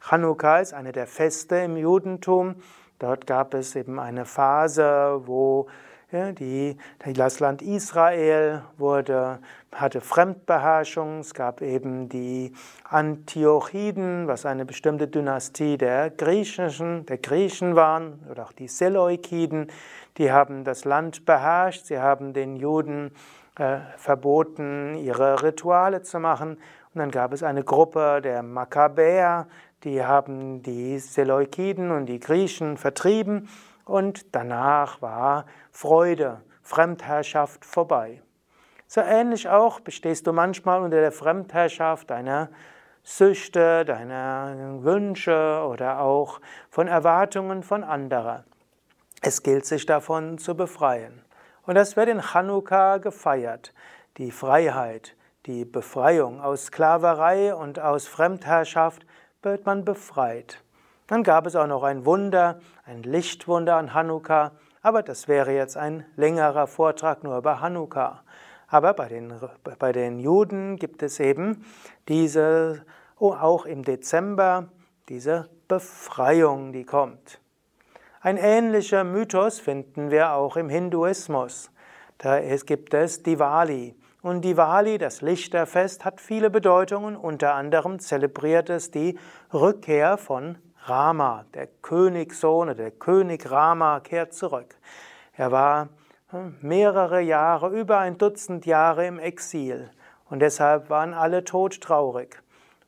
Chanukka 0.06 0.58
ist 0.58 0.74
eine 0.74 0.92
der 0.92 1.06
Feste 1.06 1.56
im 1.56 1.78
Judentum. 1.78 2.56
Dort 2.98 3.26
gab 3.26 3.54
es 3.54 3.74
eben 3.74 3.98
eine 3.98 4.26
Phase, 4.26 5.22
wo 5.24 5.66
die, 6.12 6.76
das 7.14 7.40
Land 7.40 7.62
Israel 7.62 8.62
wurde, 8.76 9.38
hatte 9.74 10.02
Fremdbeherrschung. 10.02 11.20
Es 11.20 11.32
gab 11.32 11.62
eben 11.62 12.10
die 12.10 12.52
Antiochiden, 12.84 14.28
was 14.28 14.44
eine 14.44 14.66
bestimmte 14.66 15.08
Dynastie 15.08 15.78
der 15.78 16.10
Griechischen, 16.10 17.06
der 17.06 17.16
Griechen 17.16 17.76
waren, 17.76 18.18
oder 18.30 18.44
auch 18.44 18.52
die 18.52 18.68
Seleukiden. 18.68 19.68
Die 20.18 20.30
haben 20.30 20.64
das 20.64 20.84
Land 20.84 21.24
beherrscht. 21.24 21.86
Sie 21.86 21.98
haben 21.98 22.34
den 22.34 22.56
Juden 22.56 23.12
äh, 23.58 23.78
verboten, 23.96 24.94
ihre 24.96 25.42
Rituale 25.42 26.02
zu 26.02 26.20
machen. 26.20 26.58
Und 26.94 26.98
dann 26.98 27.10
gab 27.10 27.32
es 27.32 27.42
eine 27.42 27.64
Gruppe 27.64 28.20
der 28.22 28.42
Makkabäer, 28.42 29.46
die 29.84 30.04
haben 30.04 30.62
die 30.62 30.98
Seleukiden 30.98 31.90
und 31.90 32.06
die 32.06 32.20
Griechen 32.20 32.76
vertrieben 32.76 33.48
und 33.84 34.34
danach 34.34 35.02
war 35.02 35.46
Freude, 35.70 36.42
Fremdherrschaft 36.62 37.64
vorbei. 37.64 38.22
So 38.86 39.00
ähnlich 39.00 39.48
auch 39.48 39.80
bestehst 39.80 40.26
du 40.26 40.32
manchmal 40.32 40.82
unter 40.82 41.00
der 41.00 41.12
Fremdherrschaft 41.12 42.12
einer 42.12 42.50
Süchte, 43.02 43.84
deiner 43.84 44.82
Wünsche 44.82 45.66
oder 45.68 46.00
auch 46.00 46.40
von 46.70 46.88
Erwartungen 46.88 47.62
von 47.62 47.82
anderer. 47.82 48.44
Es 49.22 49.42
gilt 49.42 49.66
sich 49.66 49.86
davon 49.86 50.38
zu 50.38 50.56
befreien. 50.56 51.24
Und 51.64 51.76
das 51.76 51.96
wird 51.96 52.08
in 52.08 52.20
Chanukka 52.20 52.98
gefeiert. 52.98 53.72
Die 54.18 54.30
Freiheit, 54.30 55.16
die 55.46 55.64
Befreiung 55.64 56.40
aus 56.40 56.66
Sklaverei 56.66 57.54
und 57.54 57.78
aus 57.78 58.06
Fremdherrschaft 58.06 59.06
wird 59.42 59.64
man 59.64 59.84
befreit. 59.84 60.62
Dann 61.06 61.22
gab 61.22 61.46
es 61.46 61.56
auch 61.56 61.66
noch 61.66 61.82
ein 61.82 62.04
Wunder, 62.04 62.60
ein 62.84 63.02
Lichtwunder 63.02 63.76
an 63.76 63.92
Chanukka, 63.92 64.52
aber 64.82 65.02
das 65.02 65.28
wäre 65.28 65.52
jetzt 65.52 65.76
ein 65.76 66.04
längerer 66.16 66.66
Vortrag 66.66 67.24
nur 67.24 67.38
über 67.38 67.60
Chanukka. 67.60 68.22
Aber 68.68 68.94
bei 68.94 69.08
den, 69.08 69.34
bei 69.78 69.92
den 69.92 70.18
Juden 70.18 70.76
gibt 70.76 71.02
es 71.02 71.20
eben 71.20 71.64
diese, 72.08 72.84
oh, 73.18 73.32
auch 73.32 73.66
im 73.66 73.84
Dezember, 73.84 74.68
diese 75.08 75.50
Befreiung, 75.68 76.72
die 76.72 76.84
kommt. 76.84 77.38
Ein 78.20 78.36
ähnlicher 78.36 79.04
Mythos 79.04 79.58
finden 79.58 80.10
wir 80.10 80.32
auch 80.32 80.56
im 80.56 80.68
Hinduismus. 80.68 81.70
Da 82.18 82.40
gibt 82.40 82.94
es 82.94 83.22
Diwali. 83.22 83.96
Und 84.22 84.44
Diwali, 84.44 84.96
das 84.98 85.20
Lichterfest, 85.20 86.04
hat 86.04 86.20
viele 86.20 86.48
Bedeutungen. 86.48 87.16
Unter 87.16 87.54
anderem 87.54 87.98
zelebriert 87.98 88.70
es 88.70 88.92
die 88.92 89.18
Rückkehr 89.52 90.16
von 90.16 90.56
Rama, 90.84 91.44
der 91.54 91.68
Königssohn 91.68 92.76
der 92.76 92.90
König 92.90 93.50
Rama 93.50 94.00
kehrt 94.00 94.34
zurück. 94.34 94.74
Er 95.34 95.52
war 95.52 95.88
hm, 96.30 96.56
mehrere 96.60 97.20
Jahre, 97.20 97.68
über 97.68 97.98
ein 97.98 98.18
Dutzend 98.18 98.66
Jahre 98.66 99.06
im 99.06 99.18
Exil 99.18 99.90
und 100.28 100.40
deshalb 100.40 100.90
waren 100.90 101.14
alle 101.14 101.44
todtraurig. 101.44 102.42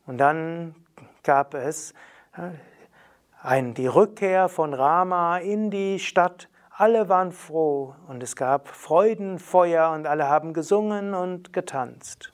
Und 0.06 0.18
dann 0.18 0.74
gab 1.22 1.54
es 1.54 1.94
hm, 2.32 3.74
die 3.74 3.86
Rückkehr 3.86 4.48
von 4.48 4.74
Rama 4.74 5.38
in 5.38 5.70
die 5.70 5.98
Stadt. 5.98 6.48
Alle 6.70 7.08
waren 7.08 7.30
froh 7.30 7.94
und 8.08 8.22
es 8.22 8.34
gab 8.34 8.66
Freudenfeuer 8.66 9.90
und 9.90 10.08
alle 10.08 10.28
haben 10.28 10.52
gesungen 10.52 11.14
und 11.14 11.52
getanzt. 11.52 12.32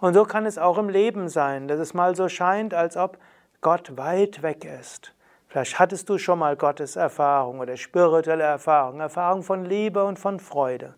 Und 0.00 0.14
so 0.14 0.24
kann 0.24 0.44
es 0.44 0.58
auch 0.58 0.76
im 0.76 0.90
Leben 0.90 1.28
sein, 1.28 1.68
dass 1.68 1.78
es 1.78 1.94
mal 1.94 2.14
so 2.14 2.28
scheint, 2.28 2.74
als 2.74 2.96
ob 2.96 3.16
Gott 3.62 3.96
weit 3.96 4.42
weg 4.42 4.64
ist. 4.64 5.14
Vielleicht 5.46 5.78
hattest 5.78 6.08
du 6.08 6.18
schon 6.18 6.40
mal 6.40 6.56
Gottes 6.56 6.96
Erfahrung 6.96 7.60
oder 7.60 7.76
spirituelle 7.76 8.42
Erfahrung, 8.42 8.98
Erfahrung 8.98 9.44
von 9.44 9.64
Liebe 9.64 10.02
und 10.04 10.18
von 10.18 10.40
Freude. 10.40 10.94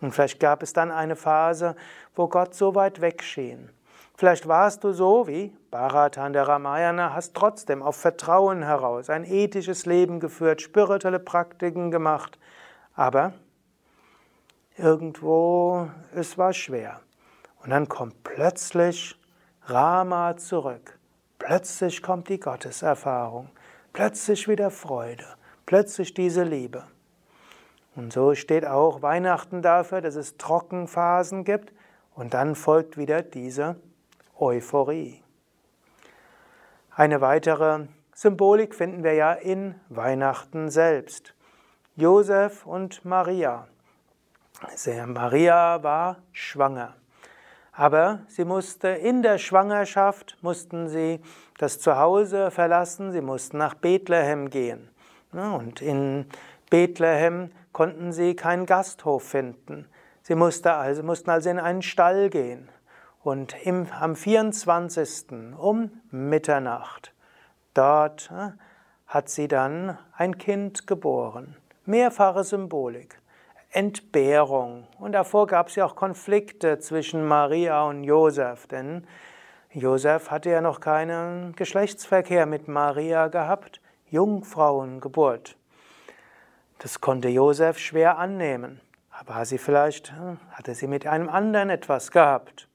Und 0.00 0.12
vielleicht 0.12 0.40
gab 0.40 0.62
es 0.62 0.72
dann 0.72 0.90
eine 0.90 1.16
Phase, 1.16 1.76
wo 2.16 2.26
Gott 2.26 2.54
so 2.54 2.74
weit 2.74 3.02
weg 3.02 3.22
schien. 3.22 3.68
Vielleicht 4.16 4.48
warst 4.48 4.84
du 4.84 4.92
so 4.92 5.28
wie 5.28 5.54
Bharatan 5.70 6.32
der 6.32 6.48
Ramayana, 6.48 7.12
hast 7.12 7.34
trotzdem 7.34 7.82
auf 7.82 7.96
Vertrauen 7.96 8.62
heraus 8.62 9.10
ein 9.10 9.24
ethisches 9.24 9.84
Leben 9.84 10.18
geführt, 10.18 10.62
spirituelle 10.62 11.18
Praktiken 11.18 11.90
gemacht, 11.90 12.38
aber 12.94 13.34
irgendwo 14.78 15.90
es 16.14 16.38
war 16.38 16.54
schwer. 16.54 17.00
Und 17.62 17.68
dann 17.68 17.86
kommt 17.86 18.24
plötzlich 18.24 19.14
Rama 19.66 20.38
zurück. 20.38 20.97
Plötzlich 21.38 22.02
kommt 22.02 22.28
die 22.28 22.40
Gotteserfahrung, 22.40 23.50
plötzlich 23.92 24.48
wieder 24.48 24.70
Freude, 24.70 25.24
plötzlich 25.66 26.14
diese 26.14 26.42
Liebe. 26.42 26.84
Und 27.94 28.12
so 28.12 28.34
steht 28.34 28.66
auch 28.66 29.02
Weihnachten 29.02 29.62
dafür, 29.62 30.00
dass 30.00 30.14
es 30.14 30.36
Trockenphasen 30.36 31.44
gibt 31.44 31.72
und 32.14 32.34
dann 32.34 32.54
folgt 32.54 32.96
wieder 32.96 33.22
diese 33.22 33.76
Euphorie. 34.38 35.22
Eine 36.94 37.20
weitere 37.20 37.86
Symbolik 38.12 38.74
finden 38.74 39.04
wir 39.04 39.14
ja 39.14 39.32
in 39.32 39.76
Weihnachten 39.88 40.70
selbst. 40.70 41.34
Josef 41.94 42.66
und 42.66 43.04
Maria. 43.04 43.68
Maria 45.06 45.82
war 45.82 46.16
schwanger. 46.32 46.97
Aber 47.78 48.22
sie 48.26 48.44
musste 48.44 48.88
in 48.88 49.22
der 49.22 49.38
Schwangerschaft, 49.38 50.36
mussten 50.40 50.88
sie 50.88 51.20
das 51.58 51.78
Zuhause 51.78 52.50
verlassen, 52.50 53.12
sie 53.12 53.20
mussten 53.20 53.56
nach 53.58 53.74
Bethlehem 53.74 54.50
gehen. 54.50 54.90
Und 55.30 55.80
in 55.80 56.26
Bethlehem 56.70 57.52
konnten 57.70 58.10
sie 58.10 58.34
keinen 58.34 58.66
Gasthof 58.66 59.22
finden. 59.22 59.86
Sie 60.22 60.34
musste 60.34 60.72
also, 60.72 61.04
mussten 61.04 61.30
also 61.30 61.50
in 61.50 61.60
einen 61.60 61.82
Stall 61.82 62.30
gehen. 62.30 62.68
Und 63.22 63.54
im, 63.64 63.86
am 63.92 64.16
24. 64.16 65.26
um 65.56 65.92
Mitternacht, 66.10 67.14
dort 67.74 68.32
hat 69.06 69.28
sie 69.28 69.46
dann 69.46 69.96
ein 70.16 70.36
Kind 70.36 70.88
geboren. 70.88 71.54
Mehrfache 71.86 72.42
Symbolik. 72.42 73.20
Entbehrung. 73.70 74.86
Und 74.98 75.12
davor 75.12 75.46
gab 75.46 75.68
es 75.68 75.74
ja 75.74 75.84
auch 75.84 75.94
Konflikte 75.94 76.78
zwischen 76.78 77.26
Maria 77.26 77.82
und 77.84 78.04
Josef, 78.04 78.66
denn 78.66 79.06
Josef 79.72 80.30
hatte 80.30 80.50
ja 80.50 80.60
noch 80.60 80.80
keinen 80.80 81.54
Geschlechtsverkehr 81.54 82.46
mit 82.46 82.68
Maria 82.68 83.28
gehabt, 83.28 83.80
Jungfrauengeburt. 84.10 85.56
Das 86.78 87.00
konnte 87.00 87.28
Josef 87.28 87.78
schwer 87.78 88.18
annehmen. 88.18 88.80
Aber 89.10 89.44
sie 89.44 89.58
vielleicht, 89.58 90.12
hm, 90.12 90.38
hatte 90.52 90.74
sie 90.74 90.86
mit 90.86 91.06
einem 91.06 91.28
anderen 91.28 91.70
etwas 91.70 92.12
gehabt. 92.12 92.68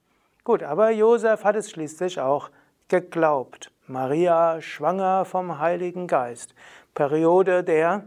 Gut, 0.43 0.61
aber 0.61 0.91
Josef 0.91 1.45
hat 1.45 1.55
es 1.55 1.71
schließlich 1.71 2.19
auch 2.19 2.49
geglaubt. 2.89 3.71
Maria 3.87 4.61
schwanger 4.61 5.23
vom 5.23 5.59
Heiligen 5.59 6.05
Geist. 6.05 6.53
Periode 6.93 7.63
der 7.63 8.03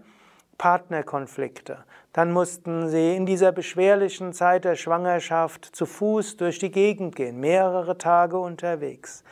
Partnerkonflikte. 0.58 1.84
Dann 2.16 2.32
mussten 2.32 2.88
sie 2.88 3.14
in 3.14 3.26
dieser 3.26 3.52
beschwerlichen 3.52 4.32
Zeit 4.32 4.64
der 4.64 4.74
Schwangerschaft 4.74 5.66
zu 5.66 5.84
Fuß 5.84 6.38
durch 6.38 6.58
die 6.58 6.70
Gegend 6.70 7.14
gehen, 7.14 7.38
mehrere 7.38 7.98
Tage 7.98 8.38
unterwegs. 8.38 9.22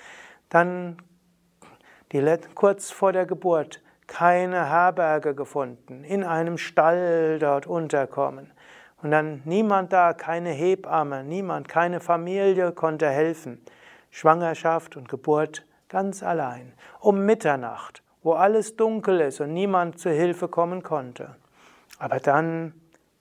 Dann 0.51 0.99
kurz 2.55 2.91
vor 2.91 3.15
der 3.15 3.25
Geburt 3.25 3.83
keine 4.07 4.69
Herberge 4.69 5.35
gefunden, 5.35 6.05
in 6.05 6.25
einem 6.25 6.59
Stall 6.59 7.39
dort 7.39 7.67
unterkommen. 7.67 8.53
Und 9.03 9.13
dann 9.13 9.41
niemand 9.47 9.95
da, 9.95 10.13
keine 10.13 10.51
Hebamme, 10.51 11.25
niemand, 11.25 11.69
keine 11.69 12.01
Familie 12.01 12.73
konnte 12.73 13.09
helfen. 13.09 13.65
Schwangerschaft 14.11 14.95
und 14.95 15.09
Geburt 15.09 15.65
ganz 15.89 16.23
allein. 16.23 16.75
Um 17.01 17.25
Mitternacht 17.25 18.05
wo 18.25 18.33
alles 18.33 18.75
dunkel 18.75 19.21
ist 19.21 19.41
und 19.41 19.53
niemand 19.53 19.99
zu 20.01 20.11
Hilfe 20.11 20.49
kommen 20.49 20.83
konnte. 20.83 21.37
Aber 21.99 22.19
dann 22.19 22.75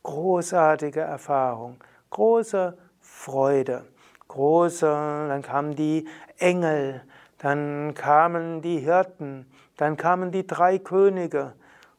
großartige 0.03 1.01
Erfahrung, 1.01 1.77
große 2.09 2.77
Freude, 2.99 3.85
große, 4.27 4.85
dann 4.85 5.41
kamen 5.41 5.75
die 5.75 6.07
Engel, 6.37 7.01
dann 7.37 7.93
kamen 7.93 8.61
die 8.61 8.79
Hirten, 8.79 9.45
dann 9.77 9.97
kamen 9.97 10.31
die 10.31 10.45
drei 10.45 10.79
Könige. 10.79 11.53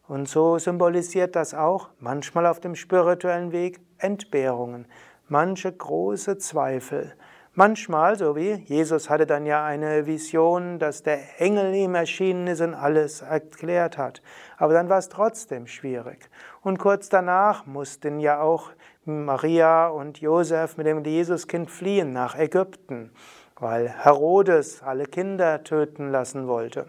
Und 0.07 0.29
so 0.29 0.59
symbolisiert 0.59 1.35
das 1.35 1.55
auch 1.55 1.91
manchmal 1.99 2.47
auf 2.47 2.61
dem 2.61 2.75
spirituellen 2.75 3.53
Weg 3.53 3.81
Entbehrungen, 3.99 4.87
manche 5.29 5.73
große 5.73 6.37
Zweifel, 6.39 7.15
Manchmal, 7.57 8.17
so 8.17 8.35
wie 8.35 8.55
Jesus 8.67 9.09
hatte 9.09 9.27
dann 9.27 9.47
ja 9.47 9.65
eine 9.65 10.07
Vision, 10.07 10.81
dass 10.81 11.05
der 11.05 11.41
Engel 11.41 11.73
ihm 11.73 11.95
erschienen 11.95 12.49
ist 12.49 12.61
und 12.61 12.75
alles 12.75 13.23
erklärt 13.23 13.97
hat. 13.97 14.23
Aber 14.57 14.73
dann 14.73 14.89
war 14.89 14.99
es 14.99 15.09
trotzdem 15.09 15.69
schwierig. 15.69 16.29
Und 16.65 16.79
kurz 16.79 17.11
danach 17.11 17.67
mussten 17.67 18.21
ja 18.21 18.41
auch 18.41 18.71
Maria 19.05 19.89
und 19.89 20.23
Josef 20.23 20.79
mit 20.79 20.87
dem 20.87 21.05
Jesuskind 21.05 21.71
fliehen 21.71 22.15
nach 22.15 22.39
Ägypten, 22.39 23.11
weil 23.57 23.91
Herodes 23.91 24.83
alle 24.83 25.05
Kinder 25.05 25.63
töten 25.63 26.11
lassen 26.11 26.49
wollte. 26.49 26.87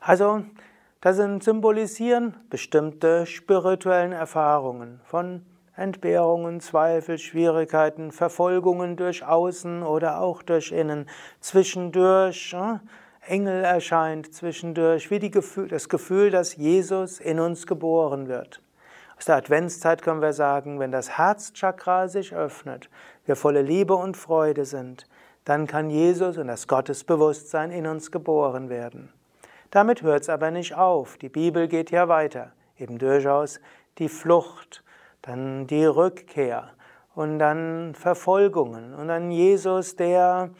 Also, 0.00 0.42
das 1.00 1.16
sind 1.16 1.44
symbolisieren 1.44 2.34
bestimmte 2.50 3.24
spirituellen 3.24 4.10
Erfahrungen 4.10 5.00
von 5.04 5.46
Entbehrungen, 5.76 6.60
Zweifel, 6.60 7.18
Schwierigkeiten, 7.18 8.10
Verfolgungen 8.10 8.96
durch 8.96 9.24
Außen 9.24 9.84
oder 9.84 10.20
auch 10.20 10.42
durch 10.42 10.72
Innen, 10.72 11.08
zwischendurch 11.38 12.52
äh, 12.52 12.78
Engel 13.26 13.64
erscheint, 13.64 14.34
zwischendurch 14.34 15.10
wie 15.10 15.18
Gefühl, 15.30 15.68
das 15.68 15.88
Gefühl, 15.88 16.30
dass 16.30 16.56
Jesus 16.56 17.20
in 17.20 17.40
uns 17.40 17.66
geboren 17.66 18.28
wird. 18.28 18.60
Aus 19.16 19.26
der 19.26 19.36
Adventszeit 19.36 20.02
können 20.02 20.20
wir 20.20 20.32
sagen, 20.32 20.80
wenn 20.80 20.92
das 20.92 21.16
Herzchakra 21.16 22.08
sich 22.08 22.34
öffnet, 22.34 22.90
wir 23.24 23.36
volle 23.36 23.62
Liebe 23.62 23.94
und 23.94 24.16
Freude 24.16 24.64
sind, 24.64 25.06
dann 25.44 25.66
kann 25.66 25.90
Jesus 25.90 26.38
und 26.38 26.48
das 26.48 26.68
Gottesbewusstsein 26.68 27.70
in 27.70 27.86
uns 27.86 28.10
geboren 28.10 28.68
werden. 28.68 29.12
Damit 29.70 30.02
hört 30.02 30.22
es 30.22 30.28
aber 30.28 30.50
nicht 30.50 30.74
auf. 30.74 31.16
Die 31.18 31.28
Bibel 31.28 31.68
geht 31.68 31.90
ja 31.90 32.08
weiter. 32.08 32.52
Eben 32.78 32.98
durchaus 32.98 33.60
die 33.98 34.08
Flucht, 34.08 34.82
dann 35.22 35.66
die 35.66 35.84
Rückkehr 35.84 36.70
und 37.14 37.38
dann 37.38 37.94
Verfolgungen 37.94 38.94
und 38.94 39.08
dann 39.08 39.30
Jesus, 39.30 39.96
der 39.96 40.50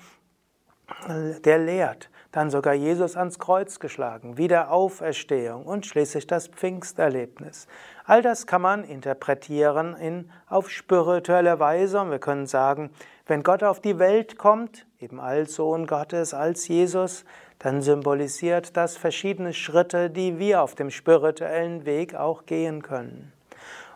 der 1.45 1.59
lehrt. 1.59 2.11
Dann 2.35 2.51
sogar 2.51 2.75
Jesus 2.75 3.17
ans 3.17 3.39
Kreuz 3.39 3.79
geschlagen, 3.79 4.37
Wiederauferstehung 4.37 5.67
und 5.67 5.87
schließlich 5.87 6.27
das 6.27 6.49
Pfingsterlebnis. 6.49 7.69
All 8.07 8.23
das 8.23 8.49
kann 8.49 8.61
man 8.61 8.83
interpretieren 8.83 9.95
in, 9.95 10.29
auf 10.49 10.69
spirituelle 10.69 11.61
Weise 11.61 12.01
und 12.01 12.11
wir 12.11 12.19
können 12.19 12.49
sagen, 12.49 12.91
wenn 13.27 13.45
Gott 13.45 13.63
auf 13.63 13.79
die 13.79 14.01
Welt 14.01 14.37
kommt, 14.37 14.85
eben 14.99 15.21
als 15.21 15.55
Sohn 15.55 15.87
Gottes, 15.87 16.35
als 16.35 16.67
Jesus, 16.67 17.25
dann 17.61 17.83
symbolisiert 17.83 18.77
das 18.77 18.97
verschiedene 18.97 19.53
Schritte, 19.53 20.11
die 20.11 20.41
wir 20.41 20.61
auf 20.61 20.75
dem 20.75 20.91
spirituellen 20.91 21.87
Weg 21.87 22.17
auch 22.17 22.47
gehen 22.47 22.83
können. 22.83 23.33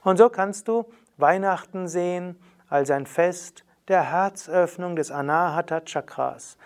Und 0.04 0.16
so 0.16 0.28
kannst 0.28 0.68
du 0.68 0.84
Weihnachten 1.16 1.88
sehen 1.88 2.38
als 2.68 2.92
ein 2.92 3.06
Fest 3.06 3.64
der 3.88 4.12
Herzöffnung 4.12 4.94
des 4.94 5.10
Anahata 5.10 5.80
Chakras. 5.80 6.56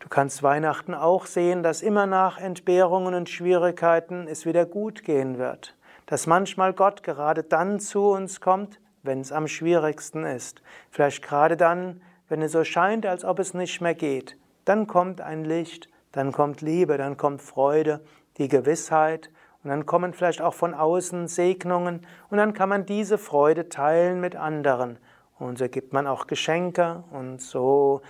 Du 0.00 0.08
kannst 0.08 0.42
Weihnachten 0.42 0.94
auch 0.94 1.26
sehen, 1.26 1.62
dass 1.62 1.82
immer 1.82 2.06
nach 2.06 2.38
Entbehrungen 2.38 3.14
und 3.14 3.28
Schwierigkeiten 3.28 4.26
es 4.26 4.46
wieder 4.46 4.64
gut 4.64 5.04
gehen 5.04 5.38
wird. 5.38 5.76
Dass 6.06 6.26
manchmal 6.26 6.72
Gott 6.72 7.02
gerade 7.02 7.44
dann 7.44 7.78
zu 7.80 8.08
uns 8.08 8.40
kommt, 8.40 8.80
wenn 9.02 9.20
es 9.20 9.30
am 9.30 9.46
schwierigsten 9.46 10.24
ist. 10.24 10.62
Vielleicht 10.90 11.22
gerade 11.22 11.56
dann, 11.56 12.00
wenn 12.28 12.40
es 12.40 12.52
so 12.52 12.64
scheint, 12.64 13.04
als 13.04 13.24
ob 13.24 13.38
es 13.38 13.52
nicht 13.52 13.82
mehr 13.82 13.94
geht. 13.94 14.38
Dann 14.64 14.86
kommt 14.86 15.20
ein 15.20 15.44
Licht, 15.44 15.90
dann 16.12 16.32
kommt 16.32 16.62
Liebe, 16.62 16.96
dann 16.96 17.18
kommt 17.18 17.42
Freude, 17.42 18.00
die 18.38 18.48
Gewissheit 18.48 19.30
und 19.62 19.68
dann 19.68 19.84
kommen 19.84 20.14
vielleicht 20.14 20.40
auch 20.40 20.54
von 20.54 20.72
außen 20.72 21.28
Segnungen 21.28 22.06
und 22.30 22.38
dann 22.38 22.54
kann 22.54 22.70
man 22.70 22.86
diese 22.86 23.18
Freude 23.18 23.68
teilen 23.68 24.18
mit 24.20 24.34
anderen. 24.34 24.98
Und 25.38 25.58
so 25.58 25.68
gibt 25.68 25.92
man 25.92 26.06
auch 26.06 26.26
Geschenke 26.26 27.04
und 27.12 27.42
so 27.42 28.00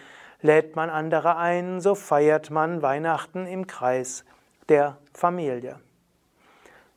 lädt 0.42 0.76
man 0.76 0.90
andere 0.90 1.36
ein, 1.36 1.80
so 1.80 1.94
feiert 1.94 2.50
man 2.50 2.82
Weihnachten 2.82 3.46
im 3.46 3.66
Kreis 3.66 4.24
der 4.68 4.98
Familie. 5.12 5.80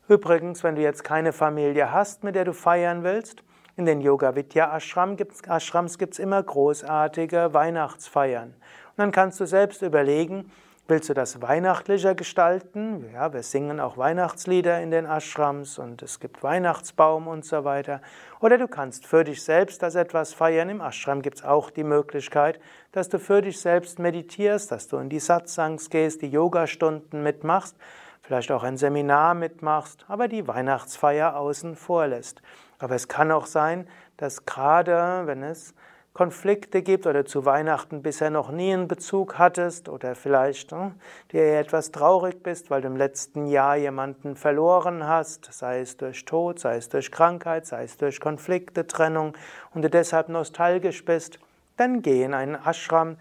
Übrigens, 0.08 0.64
wenn 0.64 0.76
du 0.76 0.82
jetzt 0.82 1.04
keine 1.04 1.34
Familie 1.34 1.92
hast, 1.92 2.24
mit 2.24 2.36
der 2.36 2.46
du 2.46 2.54
feiern 2.54 3.04
willst, 3.04 3.44
in 3.76 3.86
den 3.86 4.02
Yoga 4.02 4.36
Vidya 4.36 4.76
Ashram 4.76 5.18
gibt's, 5.18 5.42
Ashrams 5.48 5.98
gibt 5.98 6.14
es 6.14 6.20
immer 6.20 6.44
großartige 6.44 7.54
Weihnachtsfeiern. 7.54 8.50
Und 8.50 8.98
dann 8.98 9.12
kannst 9.12 9.40
du 9.40 9.46
selbst 9.46 9.82
überlegen, 9.82 10.52
willst 10.88 11.10
du 11.10 11.14
das 11.14 11.42
weihnachtlicher 11.42 12.16
gestalten? 12.16 13.10
Ja, 13.14 13.34
wir 13.34 13.44
singen 13.44 13.80
auch 13.80 13.98
Weihnachtslieder 13.98 14.82
in 14.82 14.92
den 14.92 15.06
Ashrams 15.06 15.80
und 15.80 16.02
es 16.02 16.20
gibt 16.20 16.44
Weihnachtsbaum 16.44 17.28
und 17.28 17.46
so 17.46 17.64
weiter. 17.64 18.02
Oder 18.40 18.58
du 18.58 18.68
kannst 18.68 19.06
für 19.06 19.24
dich 19.24 19.44
selbst 19.44 19.82
das 19.82 19.96
etwas 19.96 20.34
feiern. 20.34 20.70
Im 20.70 20.82
Ashram 20.82 21.22
gibt 21.22 21.38
es 21.38 21.44
auch 21.44 21.70
die 21.70 21.84
Möglichkeit, 21.84 22.60
dass 22.92 23.10
du 23.10 23.20
für 23.20 23.42
dich 23.42 23.60
selbst 23.60 24.00
meditierst, 24.00 24.72
dass 24.72 24.88
du 24.88 24.98
in 24.98 25.10
die 25.10 25.20
Satsangs 25.20 25.90
gehst, 25.90 26.22
die 26.22 26.30
Yogastunden 26.30 27.24
mitmachst 27.24 27.76
vielleicht 28.24 28.52
auch 28.52 28.64
ein 28.64 28.78
Seminar 28.78 29.34
mitmachst, 29.36 30.06
aber 30.08 30.28
die 30.28 30.48
Weihnachtsfeier 30.48 31.36
außen 31.36 31.76
vor 31.76 32.08
lässt. 32.08 32.42
Aber 32.80 32.96
es 32.96 33.08
kann 33.08 33.32
auch 33.32 33.46
sein, 33.46 33.88
dass 34.18 34.46
gerade 34.46 35.24
wenn 35.26 35.44
es 35.44 35.76
Konflikte 36.14 36.84
gibt 36.84 37.08
oder 37.08 37.26
zu 37.26 37.44
Weihnachten 37.44 38.04
bisher 38.04 38.30
noch 38.30 38.52
nie 38.52 38.72
einen 38.72 38.88
Bezug 38.88 39.40
hattest 39.40 39.90
oder 39.90 40.14
vielleicht 40.14 40.72
ne, 40.72 40.94
dir 41.32 41.58
etwas 41.58 41.92
traurig 41.92 42.44
bist, 42.44 42.70
weil 42.70 42.82
du 42.82 42.88
im 42.88 42.98
letzten 42.98 43.48
Jahr 43.48 43.78
jemanden 43.78 44.36
verloren 44.36 45.08
hast, 45.08 45.52
sei 45.52 45.80
es 45.80 45.98
durch 45.98 46.24
Tod, 46.26 46.60
sei 46.60 46.78
es 46.78 46.88
durch 46.90 47.12
Krankheit, 47.12 47.66
sei 47.66 47.86
es 47.86 47.98
durch 47.98 48.20
Konflikte, 48.20 48.86
Trennung 48.86 49.36
und 49.74 49.82
du 49.82 49.90
deshalb 49.90 50.30
nostalgisch 50.30 51.04
bist, 51.04 51.40
dann 51.78 52.04
geh 52.04 52.24
in 52.24 52.36
einen 52.36 52.56
Ashram, 52.56 53.18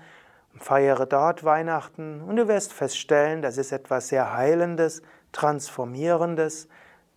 Feiere 0.59 1.07
dort 1.07 1.45
Weihnachten 1.45 2.21
und 2.21 2.37
du 2.37 2.47
wirst 2.47 2.75
feststellen, 2.75 3.41
das 3.41 3.57
ist 3.57 3.73
etwas 3.73 4.09
sehr 4.09 4.37
Heilendes, 4.37 5.01
Transformierendes, 5.33 6.69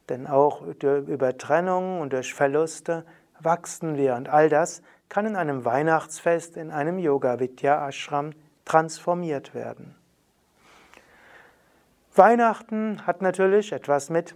denn 0.08 0.26
auch 0.26 0.62
über 0.62 1.38
Trennung 1.38 2.00
und 2.00 2.14
durch 2.14 2.34
Verluste 2.34 3.04
wachsen 3.42 3.98
wir 3.98 4.16
und 4.16 4.30
all 4.30 4.48
das 4.48 4.82
kann 5.10 5.26
in 5.26 5.36
einem 5.36 5.66
Weihnachtsfest, 5.66 6.58
in 6.58 6.72
einem 6.72 7.00
Yoga 7.00 7.40
Vidya 7.40 7.88
Ashram 7.88 8.32
transformiert 8.66 9.54
werden. 9.54 9.96
Weihnachten 12.16 13.06
hat 13.06 13.22
natürlich 13.22 13.72
etwas 13.72 14.10
mit 14.10 14.36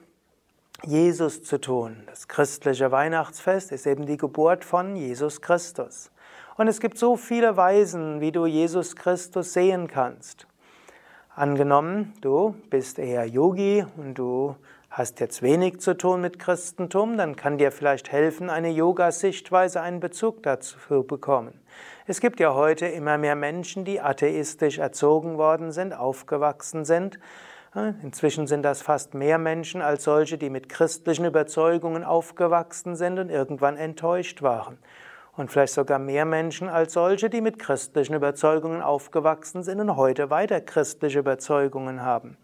Jesus 0.84 1.44
zu 1.44 1.60
tun. 1.60 2.04
Das 2.08 2.28
christliche 2.28 2.92
Weihnachtsfest 2.92 3.72
ist 3.72 3.88
eben 3.88 4.06
die 4.06 4.18
Geburt 4.18 4.64
von 4.64 4.96
Jesus 4.96 5.42
Christus. 5.42 6.12
Und 6.58 6.68
es 6.68 6.80
gibt 6.80 6.98
so 6.98 7.16
viele 7.16 7.56
Weisen, 7.56 8.22
wie 8.22 8.32
du 8.32 8.46
Jesus 8.46 8.96
Christus 8.96 9.54
sehen 9.54 9.88
kannst. 9.88 10.46
Angenommen, 11.36 12.14
du 12.22 12.56
bist 12.70 13.00
eher 13.00 13.26
Yogi 13.26 13.86
und 13.96 14.16
du 14.16 14.56
hast 14.90 15.20
jetzt 15.20 15.42
wenig 15.44 15.80
zu 15.80 15.96
tun 15.96 16.22
mit 16.22 16.40
Christentum, 16.40 17.16
dann 17.18 17.36
kann 17.36 17.58
dir 17.58 17.72
vielleicht 17.72 18.12
helfen, 18.12 18.50
eine 18.50 18.70
Yoga-Sichtweise, 18.70 19.82
einen 19.82 20.00
Bezug 20.00 20.42
dazu 20.44 20.78
zu 20.80 21.04
bekommen. 21.04 21.60
Es 22.08 22.20
gibt 22.20 22.40
ja 22.40 22.56
heute 22.56 22.88
immer 22.88 23.18
mehr 23.20 23.36
Menschen, 23.36 23.86
die 23.86 24.02
atheistisch 24.02 24.80
erzogen 24.80 25.38
worden 25.38 25.72
sind, 25.72 25.94
aufgewachsen 25.94 26.86
sind. 26.86 27.20
Inzwischen 28.02 28.48
sind 28.48 28.64
das 28.64 28.82
fast 28.82 29.14
mehr 29.14 29.38
Menschen 29.38 29.84
als 29.84 30.04
solche, 30.04 30.40
die 30.40 30.50
mit 30.50 30.70
christlichen 30.70 31.26
Überzeugungen 31.26 32.04
aufgewachsen 32.04 32.96
sind 32.96 33.20
und 33.20 33.30
irgendwann 33.30 33.78
enttäuscht 33.78 34.42
waren 34.42 34.80
und 35.40 35.50
vielleicht 35.50 35.74
sogar 35.74 36.00
mehr 36.00 36.26
Menschen 36.26 36.68
als 36.68 36.94
solche, 36.94 37.30
die 37.30 37.42
mit 37.42 37.60
christlichen 37.60 38.16
Überzeugungen 38.16 38.82
aufgewachsen 38.82 39.64
sind 39.64 39.80
und 39.80 39.96
heute 39.96 40.30
weiter 40.30 40.60
christliche 40.60 41.20
Überzeugungen 41.20 42.02
haben. 42.02 42.38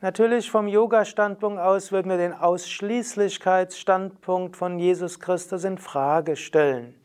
Natürlich 0.04 0.50
vom 0.50 0.68
Yoga-Standpunkt 0.68 1.60
aus 1.60 1.92
würden 1.92 2.10
wir 2.10 2.18
den 2.18 2.34
Ausschließlichkeitsstandpunkt 2.34 4.58
von 4.58 4.80
Jesus 4.80 5.20
Christus 5.20 5.64
in 5.64 5.78
Frage 5.78 6.36
stellen. 6.36 7.00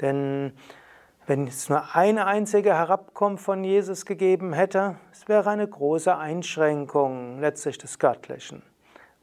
Denn 0.00 0.54
wenn 1.26 1.46
es 1.46 1.68
nur 1.68 1.94
eine 1.94 2.26
einzige 2.26 2.72
Herabkunft 2.72 3.44
von 3.44 3.64
Jesus 3.64 4.06
gegeben 4.06 4.54
hätte, 4.54 4.96
es 5.12 5.28
wäre 5.28 5.50
eine 5.50 5.68
große 5.68 6.16
Einschränkung 6.16 7.38
letztlich 7.38 7.76
des 7.76 7.98
Göttlichen. 7.98 8.62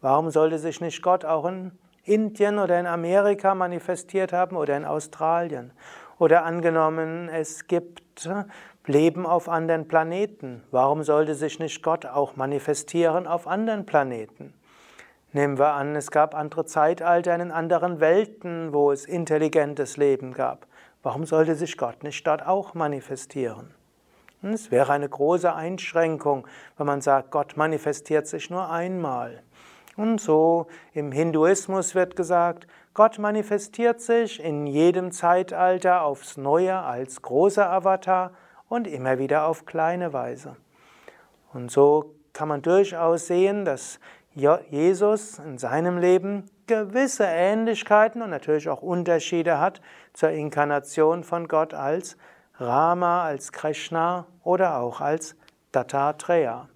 Warum 0.01 0.29
sollte 0.29 0.59
sich 0.59 0.79
nicht 0.79 1.01
Gott 1.01 1.25
auch 1.25 1.45
in 1.45 1.71
Indien 2.03 2.59
oder 2.59 2.79
in 2.79 2.85
Amerika 2.85 3.55
manifestiert 3.55 4.33
haben 4.33 4.55
oder 4.55 4.77
in 4.77 4.85
Australien? 4.85 5.73
Oder 6.19 6.45
angenommen, 6.45 7.27
es 7.27 7.65
gibt 7.65 8.29
Leben 8.89 9.27
auf 9.27 9.47
anderen 9.49 9.87
Planeten. 9.87 10.63
Warum 10.71 11.03
sollte 11.03 11.35
sich 11.35 11.59
nicht 11.59 11.83
Gott 11.83 12.07
auch 12.07 12.35
manifestieren 12.35 13.27
auf 13.27 13.45
anderen 13.45 13.85
Planeten? 13.85 14.55
Nehmen 15.31 15.59
wir 15.59 15.73
an, 15.73 15.95
es 15.95 16.09
gab 16.09 16.33
andere 16.33 16.65
Zeitalter 16.65 17.35
in 17.35 17.51
anderen 17.51 17.99
Welten, 17.99 18.73
wo 18.73 18.91
es 18.91 19.05
intelligentes 19.05 19.97
Leben 19.97 20.33
gab. 20.33 20.65
Warum 21.03 21.27
sollte 21.27 21.53
sich 21.53 21.77
Gott 21.77 22.01
nicht 22.01 22.25
dort 22.25 22.43
auch 22.43 22.73
manifestieren? 22.73 23.75
Es 24.41 24.71
wäre 24.71 24.91
eine 24.91 25.07
große 25.07 25.53
Einschränkung, 25.53 26.47
wenn 26.77 26.87
man 26.87 27.01
sagt, 27.01 27.29
Gott 27.29 27.57
manifestiert 27.57 28.25
sich 28.25 28.49
nur 28.49 28.71
einmal. 28.71 29.43
Und 29.97 30.19
so 30.19 30.65
im 30.93 31.11
Hinduismus 31.11 31.93
wird 31.93 32.15
gesagt, 32.15 32.65
Gott 32.95 33.19
manifestiert 33.19 34.01
sich 34.01 34.43
in 34.43 34.65
jedem 34.65 35.11
Zeitalter 35.11 36.01
aufs 36.01 36.37
Neue 36.37 36.79
als 36.79 37.21
großer 37.21 37.69
Avatar 37.69 38.31
und 38.69 38.87
immer 38.87 39.19
wieder 39.19 39.45
auf 39.45 39.65
kleine 39.65 40.13
Weise. 40.13 40.55
Und 41.51 41.71
so 41.71 42.15
kann 42.31 42.47
man 42.47 42.61
durchaus 42.61 43.27
sehen, 43.27 43.65
dass 43.65 43.99
Jesus 44.35 45.39
in 45.39 45.57
seinem 45.57 45.97
Leben 45.97 46.45
gewisse 46.67 47.25
Ähnlichkeiten 47.25 48.21
und 48.21 48.29
natürlich 48.29 48.69
auch 48.69 48.81
Unterschiede 48.81 49.59
hat 49.59 49.81
zur 50.13 50.29
Inkarnation 50.29 51.23
von 51.23 51.47
Gott 51.47 51.73
als 51.73 52.15
Rama, 52.57 53.23
als 53.23 53.51
Krishna 53.51 54.27
oder 54.43 54.77
auch 54.77 55.01
als 55.01 55.35
Dattatreya. 55.71 56.69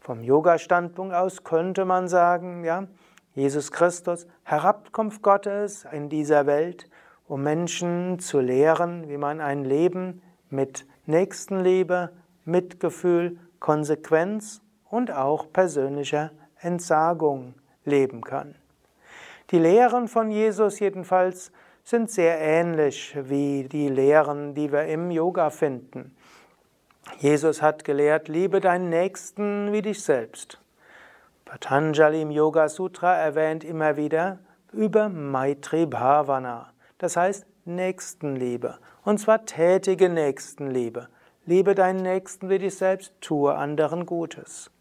Vom 0.00 0.20
Yoga-Standpunkt 0.20 1.14
aus 1.14 1.44
könnte 1.44 1.84
man 1.84 2.08
sagen, 2.08 2.64
ja, 2.64 2.88
Jesus 3.34 3.70
Christus, 3.70 4.26
Herabkunft 4.42 5.22
Gottes 5.22 5.86
in 5.90 6.08
dieser 6.08 6.46
Welt, 6.46 6.90
um 7.28 7.42
Menschen 7.42 8.18
zu 8.18 8.40
lehren, 8.40 9.08
wie 9.08 9.16
man 9.16 9.40
ein 9.40 9.64
Leben 9.64 10.20
mit 10.50 10.86
Nächstenliebe, 11.06 12.10
Mitgefühl, 12.44 13.38
Konsequenz 13.60 14.60
und 14.88 15.10
auch 15.10 15.52
persönlicher 15.52 16.30
Entsagung 16.60 17.54
leben 17.84 18.22
kann. 18.22 18.54
Die 19.50 19.58
Lehren 19.58 20.08
von 20.08 20.30
Jesus 20.30 20.78
jedenfalls 20.80 21.52
sind 21.84 22.10
sehr 22.10 22.40
ähnlich 22.40 23.16
wie 23.22 23.64
die 23.64 23.88
Lehren, 23.88 24.54
die 24.54 24.72
wir 24.72 24.84
im 24.84 25.10
Yoga 25.10 25.50
finden. 25.50 26.16
Jesus 27.18 27.60
hat 27.60 27.84
gelehrt, 27.84 28.28
liebe 28.28 28.60
deinen 28.60 28.88
Nächsten 28.88 29.72
wie 29.72 29.82
dich 29.82 30.02
selbst. 30.02 30.60
Patanjali 31.44 32.22
im 32.22 32.30
Yoga 32.30 32.68
Sutra 32.68 33.14
erwähnt 33.14 33.64
immer 33.64 33.96
wieder 33.96 34.38
über 34.72 35.08
Maitri 35.08 35.84
Bhavana, 35.84 36.72
das 36.98 37.16
heißt 37.16 37.44
Nächstenliebe, 37.64 38.78
und 39.04 39.18
zwar 39.18 39.44
tätige 39.44 40.08
Nächstenliebe. 40.08 41.08
Liebe 41.46 41.76
deinen 41.76 42.02
Nächsten 42.02 42.48
wie 42.50 42.58
dich 42.58 42.76
selbst, 42.76 43.12
tue 43.20 43.54
anderen 43.54 44.04
Gutes. 44.04 44.72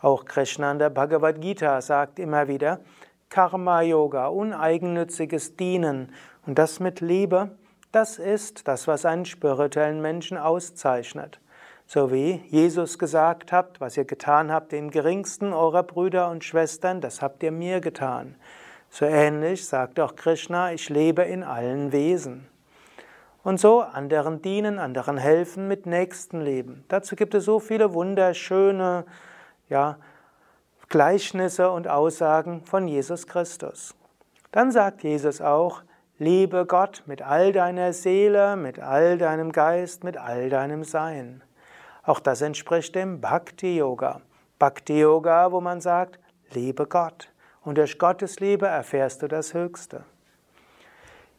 Auch 0.00 0.24
Krishna 0.24 0.72
in 0.72 0.78
der 0.78 0.88
Bhagavad 0.88 1.40
Gita 1.42 1.82
sagt 1.82 2.18
immer 2.18 2.48
wieder, 2.48 2.80
Karma 3.28 3.82
Yoga, 3.82 4.28
uneigennütziges 4.28 5.56
Dienen 5.56 6.14
und 6.46 6.58
das 6.58 6.80
mit 6.80 7.02
Liebe, 7.02 7.50
das 7.92 8.18
ist 8.18 8.68
das, 8.68 8.88
was 8.88 9.04
einen 9.04 9.26
spirituellen 9.26 10.00
Menschen 10.00 10.38
auszeichnet. 10.38 11.40
So 11.86 12.10
wie 12.10 12.42
Jesus 12.48 12.98
gesagt 12.98 13.52
hat, 13.52 13.82
was 13.82 13.98
ihr 13.98 14.06
getan 14.06 14.50
habt, 14.50 14.72
den 14.72 14.90
geringsten 14.90 15.52
eurer 15.52 15.82
Brüder 15.82 16.30
und 16.30 16.42
Schwestern, 16.42 17.02
das 17.02 17.20
habt 17.20 17.42
ihr 17.42 17.52
mir 17.52 17.80
getan. 17.80 18.36
So 18.90 19.04
ähnlich 19.04 19.66
sagt 19.66 20.00
auch 20.00 20.16
Krishna, 20.16 20.72
ich 20.72 20.88
lebe 20.88 21.22
in 21.22 21.42
allen 21.42 21.92
Wesen. 21.92 22.48
Und 23.42 23.60
so 23.60 23.80
anderen 23.80 24.42
dienen, 24.42 24.78
anderen 24.78 25.16
helfen 25.16 25.68
mit 25.68 25.86
Nächstenleben. 25.86 26.84
Dazu 26.88 27.16
gibt 27.16 27.34
es 27.34 27.44
so 27.44 27.60
viele 27.60 27.94
wunderschöne 27.94 29.04
ja, 29.68 29.98
Gleichnisse 30.88 31.70
und 31.70 31.88
Aussagen 31.88 32.62
von 32.62 32.88
Jesus 32.88 33.26
Christus. 33.26 33.94
Dann 34.52 34.72
sagt 34.72 35.02
Jesus 35.02 35.40
auch, 35.40 35.82
liebe 36.18 36.66
Gott 36.66 37.02
mit 37.06 37.22
all 37.22 37.52
deiner 37.52 37.92
Seele, 37.92 38.56
mit 38.56 38.78
all 38.80 39.18
deinem 39.18 39.52
Geist, 39.52 40.02
mit 40.02 40.16
all 40.16 40.48
deinem 40.50 40.84
Sein. 40.84 41.42
Auch 42.02 42.20
das 42.20 42.40
entspricht 42.40 42.94
dem 42.94 43.20
Bhakti 43.20 43.76
Yoga. 43.76 44.22
Bhakti 44.58 45.00
Yoga, 45.00 45.52
wo 45.52 45.60
man 45.60 45.80
sagt, 45.80 46.18
liebe 46.52 46.86
Gott. 46.86 47.30
Und 47.64 47.78
durch 47.78 47.98
Gottes 47.98 48.40
Liebe 48.40 48.66
erfährst 48.66 49.22
du 49.22 49.28
das 49.28 49.54
Höchste. 49.54 50.04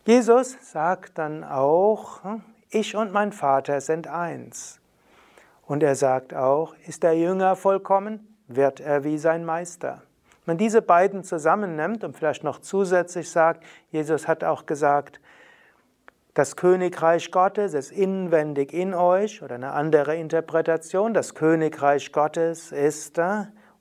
Jesus 0.06 0.58
sagt 0.72 1.18
dann 1.18 1.44
auch, 1.44 2.22
ich 2.70 2.96
und 2.96 3.12
mein 3.12 3.32
Vater 3.32 3.82
sind 3.82 4.08
eins. 4.08 4.80
Und 5.66 5.84
er 5.84 5.96
sagt 5.96 6.34
auch, 6.34 6.76
ist 6.88 7.04
der 7.04 7.14
Jünger 7.14 7.56
vollkommen, 7.56 8.38
wird 8.48 8.80
er 8.80 9.04
wie 9.04 9.18
sein 9.18 9.46
Meister. 9.46 10.02
Wenn 10.46 10.56
man 10.56 10.58
diese 10.58 10.82
beiden 10.82 11.24
zusammennimmt 11.24 12.04
und 12.04 12.18
vielleicht 12.18 12.44
noch 12.44 12.60
zusätzlich 12.60 13.30
sagt, 13.30 13.64
Jesus 13.92 14.28
hat 14.28 14.44
auch 14.44 14.66
gesagt, 14.66 15.20
das 16.34 16.56
Königreich 16.56 17.32
Gottes 17.32 17.74
ist 17.74 17.92
inwendig 17.92 18.74
in 18.74 18.94
euch 18.94 19.44
oder 19.44 19.56
eine 19.56 19.74
andere 19.74 20.16
Interpretation, 20.16 21.14
das 21.14 21.36
Königreich 21.36 22.12
Gottes 22.12 22.72
ist 22.72 23.20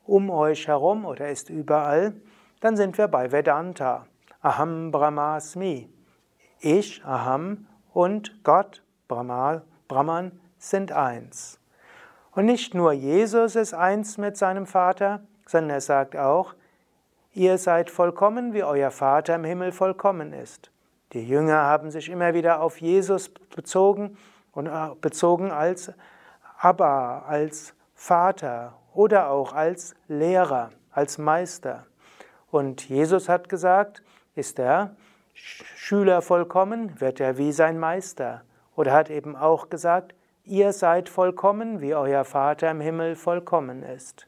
um 0.04 0.28
euch 0.30 0.66
herum 0.66 1.04
oder 1.04 1.28
ist 1.28 1.50
überall, 1.50 2.14
dann 2.60 2.76
sind 2.76 2.98
wir 2.98 3.08
bei 3.08 3.32
Vedanta. 3.32 4.06
Aham 4.40 4.90
Brahmasmi. 4.90 5.88
Ich, 6.60 7.04
Aham 7.04 7.66
und 7.92 8.42
Gott, 8.44 8.82
Brahma, 9.06 9.62
Brahman 9.86 10.32
sind 10.58 10.92
eins. 10.92 11.58
Und 12.32 12.44
nicht 12.44 12.74
nur 12.74 12.92
Jesus 12.92 13.56
ist 13.56 13.74
eins 13.74 14.18
mit 14.18 14.36
seinem 14.36 14.66
Vater, 14.66 15.22
sondern 15.46 15.70
er 15.70 15.80
sagt 15.80 16.16
auch, 16.16 16.54
ihr 17.32 17.58
seid 17.58 17.90
vollkommen, 17.90 18.54
wie 18.54 18.62
euer 18.62 18.90
Vater 18.90 19.34
im 19.34 19.44
Himmel 19.44 19.72
vollkommen 19.72 20.32
ist. 20.32 20.70
Die 21.12 21.26
Jünger 21.26 21.62
haben 21.62 21.90
sich 21.90 22.10
immer 22.10 22.34
wieder 22.34 22.60
auf 22.60 22.80
Jesus 22.80 23.28
bezogen 23.28 24.18
und 24.52 24.66
äh, 24.66 24.90
bezogen 25.00 25.50
als 25.50 25.92
Abba, 26.58 27.20
als 27.26 27.74
Vater 27.94 28.74
oder 28.94 29.30
auch 29.30 29.52
als 29.52 29.94
Lehrer, 30.06 30.70
als 30.90 31.18
Meister. 31.18 31.86
Und 32.50 32.88
Jesus 32.88 33.28
hat 33.28 33.48
gesagt, 33.48 34.02
ist 34.34 34.58
der 34.58 34.96
Schüler 35.34 36.22
vollkommen, 36.22 37.00
wird 37.00 37.20
er 37.20 37.38
wie 37.38 37.52
sein 37.52 37.78
Meister. 37.78 38.42
Oder 38.76 38.92
hat 38.92 39.10
eben 39.10 39.36
auch 39.36 39.68
gesagt, 39.68 40.14
ihr 40.44 40.72
seid 40.72 41.08
vollkommen, 41.08 41.80
wie 41.80 41.94
euer 41.94 42.24
Vater 42.24 42.70
im 42.70 42.80
Himmel 42.80 43.16
vollkommen 43.16 43.82
ist. 43.82 44.26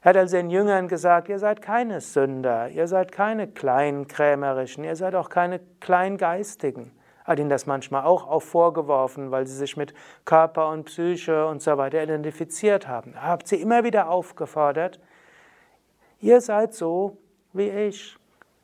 Er 0.00 0.10
hat 0.10 0.16
also 0.16 0.36
den 0.36 0.50
Jüngern 0.50 0.88
gesagt, 0.88 1.28
ihr 1.28 1.38
seid 1.38 1.60
keine 1.60 2.00
Sünder, 2.00 2.68
ihr 2.68 2.86
seid 2.86 3.12
keine 3.12 3.48
Kleinkrämerischen, 3.48 4.84
ihr 4.84 4.96
seid 4.96 5.14
auch 5.14 5.28
keine 5.28 5.60
Kleingeistigen. 5.80 6.92
Er 7.24 7.32
hat 7.32 7.40
ihnen 7.40 7.50
das 7.50 7.66
manchmal 7.66 8.04
auch, 8.04 8.26
auch 8.26 8.42
vorgeworfen, 8.42 9.30
weil 9.30 9.46
sie 9.46 9.56
sich 9.56 9.76
mit 9.76 9.92
Körper 10.24 10.70
und 10.70 10.84
Psyche 10.84 11.46
und 11.46 11.60
so 11.60 11.76
weiter 11.76 12.02
identifiziert 12.02 12.86
haben. 12.88 13.14
Er 13.14 13.24
hat 13.24 13.48
sie 13.48 13.60
immer 13.60 13.84
wieder 13.84 14.08
aufgefordert, 14.08 15.00
ihr 16.20 16.40
seid 16.40 16.74
so 16.74 17.18
wie 17.52 17.68
ich, 17.68 18.16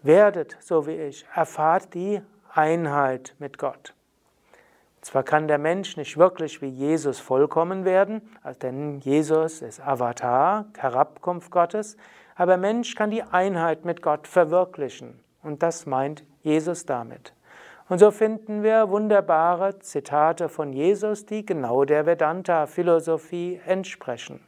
werdet 0.02 0.56
so 0.60 0.86
wie 0.86 0.96
ich, 0.96 1.26
erfahrt 1.34 1.94
die 1.94 2.20
Einheit 2.52 3.34
mit 3.38 3.58
Gott. 3.58 3.94
Zwar 5.00 5.22
kann 5.22 5.48
der 5.48 5.58
Mensch 5.58 5.98
nicht 5.98 6.16
wirklich 6.16 6.62
wie 6.62 6.68
Jesus 6.68 7.20
vollkommen 7.20 7.84
werden, 7.84 8.22
denn 8.62 9.00
Jesus 9.00 9.60
ist 9.60 9.80
Avatar, 9.80 10.66
Herabkunft 10.78 11.50
Gottes, 11.50 11.98
aber 12.36 12.56
Mensch 12.56 12.94
kann 12.94 13.10
die 13.10 13.22
Einheit 13.22 13.84
mit 13.84 14.00
Gott 14.00 14.26
verwirklichen. 14.26 15.20
Und 15.42 15.62
das 15.62 15.84
meint 15.84 16.24
Jesus 16.42 16.86
damit. 16.86 17.34
Und 17.88 17.98
so 17.98 18.10
finden 18.10 18.62
wir 18.62 18.88
wunderbare 18.88 19.78
Zitate 19.78 20.48
von 20.48 20.72
Jesus, 20.72 21.26
die 21.26 21.44
genau 21.44 21.84
der 21.84 22.06
Vedanta-Philosophie 22.06 23.60
entsprechen. 23.66 24.40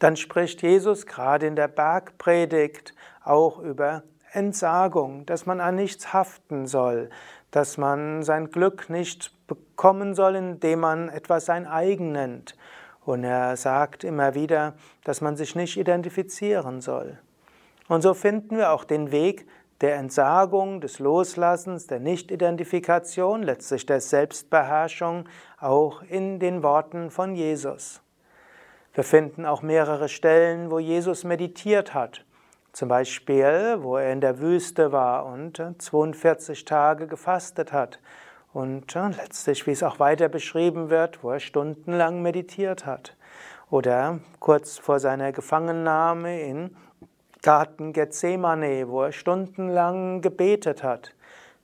Dann 0.00 0.16
spricht 0.16 0.62
Jesus 0.62 1.06
gerade 1.06 1.46
in 1.46 1.56
der 1.56 1.68
Bergpredigt 1.68 2.94
auch 3.22 3.58
über 3.60 4.02
Entsagung, 4.32 5.26
dass 5.26 5.46
man 5.46 5.60
an 5.60 5.76
nichts 5.76 6.12
haften 6.12 6.66
soll, 6.66 7.10
dass 7.50 7.78
man 7.78 8.22
sein 8.22 8.50
Glück 8.50 8.88
nicht 8.88 9.32
bekommen 9.46 10.14
soll, 10.14 10.36
indem 10.36 10.80
man 10.80 11.08
etwas 11.08 11.44
sein 11.44 11.66
eigen 11.66 12.12
nennt. 12.12 12.56
Und 13.04 13.24
er 13.24 13.56
sagt 13.56 14.02
immer 14.02 14.34
wieder, 14.34 14.74
dass 15.04 15.20
man 15.20 15.36
sich 15.36 15.54
nicht 15.54 15.76
identifizieren 15.76 16.80
soll. 16.80 17.18
Und 17.88 18.02
so 18.02 18.14
finden 18.14 18.56
wir 18.56 18.72
auch 18.72 18.84
den 18.84 19.10
Weg 19.10 19.46
der 19.80 19.96
Entsagung, 19.96 20.80
des 20.80 20.98
Loslassens, 20.98 21.86
der 21.86 22.00
Nichtidentifikation, 22.00 23.42
letztlich 23.42 23.84
der 23.84 24.00
Selbstbeherrschung, 24.00 25.28
auch 25.58 26.02
in 26.02 26.38
den 26.38 26.62
Worten 26.62 27.10
von 27.10 27.34
Jesus. 27.34 28.00
Wir 28.92 29.04
finden 29.04 29.46
auch 29.46 29.62
mehrere 29.62 30.08
Stellen, 30.08 30.70
wo 30.70 30.80
Jesus 30.80 31.22
meditiert 31.22 31.94
hat. 31.94 32.24
Zum 32.72 32.88
Beispiel, 32.88 33.78
wo 33.80 33.96
er 33.96 34.12
in 34.12 34.20
der 34.20 34.40
Wüste 34.40 34.90
war 34.90 35.26
und 35.26 35.62
42 35.78 36.64
Tage 36.64 37.06
gefastet 37.06 37.72
hat. 37.72 38.00
Und 38.52 38.92
letztlich, 38.94 39.66
wie 39.68 39.70
es 39.70 39.84
auch 39.84 40.00
weiter 40.00 40.28
beschrieben 40.28 40.90
wird, 40.90 41.22
wo 41.22 41.30
er 41.30 41.40
stundenlang 41.40 42.20
meditiert 42.20 42.84
hat. 42.84 43.16
Oder 43.70 44.18
kurz 44.40 44.78
vor 44.78 44.98
seiner 44.98 45.30
Gefangennahme 45.30 46.40
in 46.40 46.76
Garten 47.42 47.92
Gethsemane, 47.92 48.88
wo 48.88 49.02
er 49.02 49.12
stundenlang 49.12 50.20
gebetet 50.20 50.82
hat. 50.82 51.14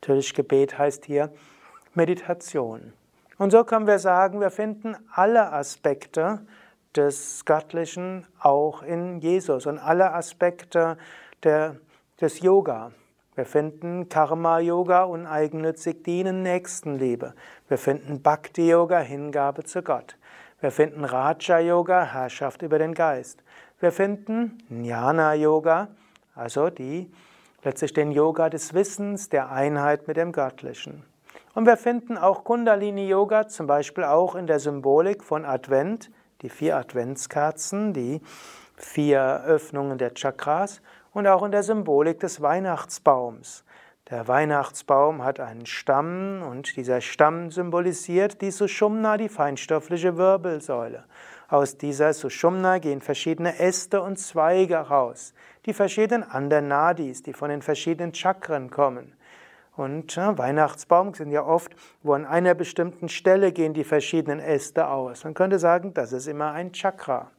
Natürlich 0.00 0.32
Gebet 0.32 0.78
heißt 0.78 1.04
hier 1.04 1.32
Meditation. 1.94 2.92
Und 3.36 3.50
so 3.50 3.64
können 3.64 3.88
wir 3.88 3.98
sagen, 3.98 4.40
wir 4.40 4.50
finden 4.50 4.96
alle 5.12 5.52
Aspekte 5.52 6.40
des 6.96 7.44
Göttlichen 7.44 8.26
auch 8.40 8.82
in 8.82 9.20
Jesus 9.20 9.66
und 9.66 9.78
alle 9.78 10.12
Aspekte 10.12 10.96
der, 11.42 11.76
des 12.20 12.40
Yoga. 12.40 12.92
Wir 13.34 13.44
finden 13.44 14.08
Karma-Yoga, 14.08 15.04
uneigennützig 15.04 16.02
dienen, 16.02 16.42
Nächstenliebe. 16.42 17.34
Wir 17.68 17.78
finden 17.78 18.22
Bhakti-Yoga, 18.22 19.00
Hingabe 19.00 19.64
zu 19.64 19.82
Gott. 19.82 20.16
Wir 20.60 20.70
finden 20.70 21.04
Raja-Yoga, 21.04 22.02
Herrschaft 22.14 22.62
über 22.62 22.78
den 22.78 22.94
Geist. 22.94 23.42
Wir 23.78 23.92
finden 23.92 24.56
Jnana-Yoga, 24.70 25.88
also 26.34 26.70
die, 26.70 27.12
letztlich 27.62 27.92
den 27.92 28.10
Yoga 28.10 28.48
des 28.48 28.72
Wissens, 28.72 29.28
der 29.28 29.50
Einheit 29.50 30.08
mit 30.08 30.16
dem 30.16 30.32
Göttlichen. 30.32 31.04
Und 31.54 31.66
wir 31.66 31.76
finden 31.76 32.16
auch 32.16 32.44
Kundalini-Yoga, 32.44 33.48
zum 33.48 33.66
Beispiel 33.66 34.04
auch 34.04 34.34
in 34.34 34.46
der 34.46 34.60
Symbolik 34.60 35.22
von 35.22 35.44
Advent, 35.44 36.10
die 36.42 36.48
vier 36.48 36.76
Adventskerzen, 36.76 37.92
die 37.92 38.20
vier 38.76 39.42
Öffnungen 39.44 39.98
der 39.98 40.14
Chakras 40.14 40.82
und 41.12 41.26
auch 41.26 41.42
in 41.42 41.52
der 41.52 41.62
Symbolik 41.62 42.20
des 42.20 42.40
Weihnachtsbaums. 42.40 43.64
Der 44.10 44.28
Weihnachtsbaum 44.28 45.24
hat 45.24 45.40
einen 45.40 45.66
Stamm 45.66 46.42
und 46.48 46.76
dieser 46.76 47.00
Stamm 47.00 47.50
symbolisiert 47.50 48.40
die 48.40 48.52
Sushumna, 48.52 49.16
die 49.16 49.28
feinstoffliche 49.28 50.16
Wirbelsäule. 50.16 51.04
Aus 51.48 51.76
dieser 51.76 52.12
Sushumna 52.12 52.78
gehen 52.78 53.00
verschiedene 53.00 53.58
Äste 53.58 54.02
und 54.02 54.18
Zweige 54.18 54.76
raus, 54.76 55.34
die 55.64 55.72
verschiedenen 55.72 56.22
anderen 56.22 56.68
Nadis, 56.68 57.22
die 57.22 57.32
von 57.32 57.50
den 57.50 57.62
verschiedenen 57.62 58.14
Chakren 58.14 58.70
kommen. 58.70 59.15
Und 59.76 60.16
ja, 60.16 60.38
Weihnachtsbaum 60.38 61.12
sind 61.12 61.30
ja 61.30 61.44
oft, 61.44 61.76
wo 62.02 62.14
an 62.14 62.24
einer 62.24 62.54
bestimmten 62.54 63.10
Stelle 63.10 63.52
gehen 63.52 63.74
die 63.74 63.84
verschiedenen 63.84 64.40
Äste 64.40 64.88
aus. 64.88 65.24
Man 65.24 65.34
könnte 65.34 65.58
sagen, 65.58 65.92
das 65.92 66.12
ist 66.12 66.26
immer 66.26 66.52
ein 66.52 66.72
Chakra. 66.72 67.30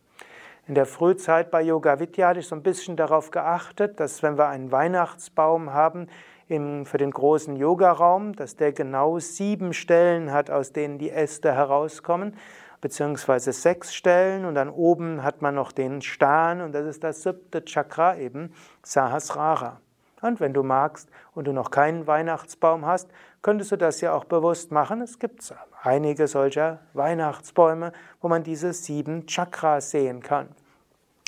In 0.68 0.76
der 0.76 0.86
Frühzeit 0.86 1.50
bei 1.50 1.64
Yoga 1.64 2.00
Vidya 2.00 2.28
hatte 2.28 2.42
ich 2.42 2.48
so 2.48 2.56
ein 2.56 2.62
bisschen 2.62 2.96
darauf 2.96 3.32
geachtet, 3.32 4.00
dass 4.00 4.22
wenn 4.22 4.38
wir 4.38 4.50
einen 4.50 4.72
Weihnachtsbaum 4.72 5.74
haben 5.74 6.08
im, 6.48 6.86
für 6.86 6.98
den 6.98 7.12
großen 7.12 7.56
Yogaraum, 7.56 8.36
dass 8.36 8.56
der 8.56 8.72
genau 8.72 9.18
sieben 9.18 9.74
Stellen 9.74 10.32
hat, 10.32 10.52
aus 10.52 10.74
denen 10.74 11.00
die 11.00 11.10
Äste 11.10 11.54
herauskommen, 11.54 12.36
beziehungsweise 12.82 13.52
sechs 13.52 13.96
Stellen 13.96 14.46
und 14.46 14.54
dann 14.54 14.70
oben 14.70 15.24
hat 15.24 15.42
man 15.42 15.56
noch 15.56 15.72
den 15.72 16.02
Stern 16.02 16.62
und 16.62 16.74
das 16.74 16.86
ist 16.86 17.04
das 17.04 17.24
siebte 17.24 17.66
Chakra, 17.66 18.18
eben 18.18 18.54
Sahasrara. 18.84 19.80
Und 20.22 20.40
wenn 20.40 20.54
du 20.54 20.64
magst 20.64 21.10
und 21.36 21.46
du 21.46 21.54
noch 21.54 21.70
keinen 21.70 22.08
Weihnachtsbaum 22.08 22.86
hast, 22.86 23.10
könntest 23.42 23.72
du 23.72 23.78
das 23.78 24.02
ja 24.02 24.14
auch 24.14 24.26
bewusst 24.26 24.72
machen. 24.72 25.02
Es 25.02 25.20
gibt 25.20 25.54
einige 25.84 26.28
solcher 26.28 26.80
Weihnachtsbäume, 26.94 27.94
wo 28.22 28.28
man 28.28 28.44
diese 28.44 28.74
sieben 28.74 29.28
Chakras 29.28 29.92
sehen 29.92 30.22
kann. 30.22 30.50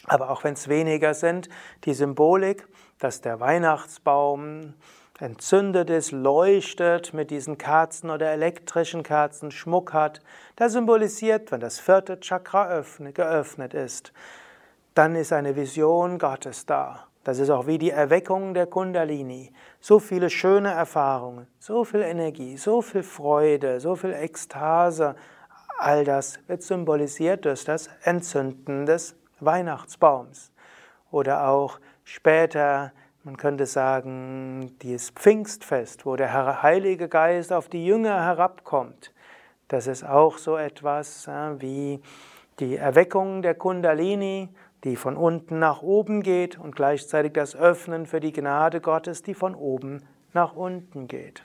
Aber 0.06 0.32
auch 0.32 0.44
wenn 0.44 0.54
es 0.54 0.68
weniger 0.68 1.14
sind, 1.14 1.50
die 1.86 1.94
Symbolik, 1.94 2.68
dass 2.98 3.22
der 3.22 3.40
Weihnachtsbaum 3.40 4.74
entzündet 5.20 5.90
ist, 5.90 6.12
leuchtet 6.12 7.14
mit 7.14 7.30
diesen 7.30 7.58
Kerzen 7.58 8.10
oder 8.10 8.32
elektrischen 8.32 9.04
Kerzen, 9.04 9.52
Schmuck 9.52 9.94
hat, 9.94 10.22
das 10.56 10.74
symbolisiert, 10.74 11.52
wenn 11.52 11.60
das 11.60 11.80
vierte 11.80 12.20
Chakra 12.20 12.84
geöffnet 13.14 13.74
ist, 13.74 14.14
dann 14.96 15.16
ist 15.16 15.32
eine 15.34 15.56
Vision 15.56 16.18
Gottes 16.18 16.66
da. 16.66 17.09
Das 17.30 17.38
ist 17.38 17.52
auch 17.52 17.68
wie 17.68 17.78
die 17.78 17.92
Erweckung 17.92 18.56
der 18.56 18.66
Kundalini. 18.66 19.54
So 19.80 20.00
viele 20.00 20.32
schöne 20.32 20.72
Erfahrungen, 20.72 21.46
so 21.60 21.84
viel 21.84 22.02
Energie, 22.02 22.58
so 22.58 22.82
viel 22.82 23.04
Freude, 23.04 23.80
so 23.80 23.96
viel 23.96 24.14
Ekstase. 24.14 25.16
All 25.78 26.06
das 26.06 26.40
wird 26.48 26.64
symbolisiert 26.64 27.46
durch 27.46 27.66
das 27.66 27.88
Entzünden 28.02 28.88
des 28.88 29.16
Weihnachtsbaums. 29.42 30.52
Oder 31.12 31.48
auch 31.48 31.80
später, 32.04 32.94
man 33.24 33.38
könnte 33.38 33.68
sagen, 33.68 34.76
dieses 34.82 35.12
Pfingstfest, 35.12 36.08
wo 36.08 36.16
der 36.16 36.64
Heilige 36.64 37.08
Geist 37.08 37.54
auf 37.54 37.70
die 37.70 37.86
Jünger 37.86 38.24
herabkommt. 38.24 39.14
Das 39.68 39.86
ist 39.86 40.04
auch 40.04 40.40
so 40.40 40.58
etwas 40.58 41.30
wie 41.60 42.02
die 42.60 42.76
Erweckung 42.76 43.44
der 43.44 43.54
Kundalini 43.54 44.50
die 44.84 44.96
von 44.96 45.18
unten 45.18 45.60
nach 45.60 45.82
oben 45.82 46.22
geht 46.22 46.58
und 46.58 46.76
gleichzeitig 46.76 47.34
das 47.34 47.56
Öffnen 47.56 48.06
für 48.06 48.20
die 48.20 48.32
Gnade 48.32 48.82
Gottes, 48.82 49.24
die 49.24 49.34
von 49.34 49.56
oben 49.56 50.02
nach 50.34 50.56
unten 50.56 51.08
geht. 51.08 51.44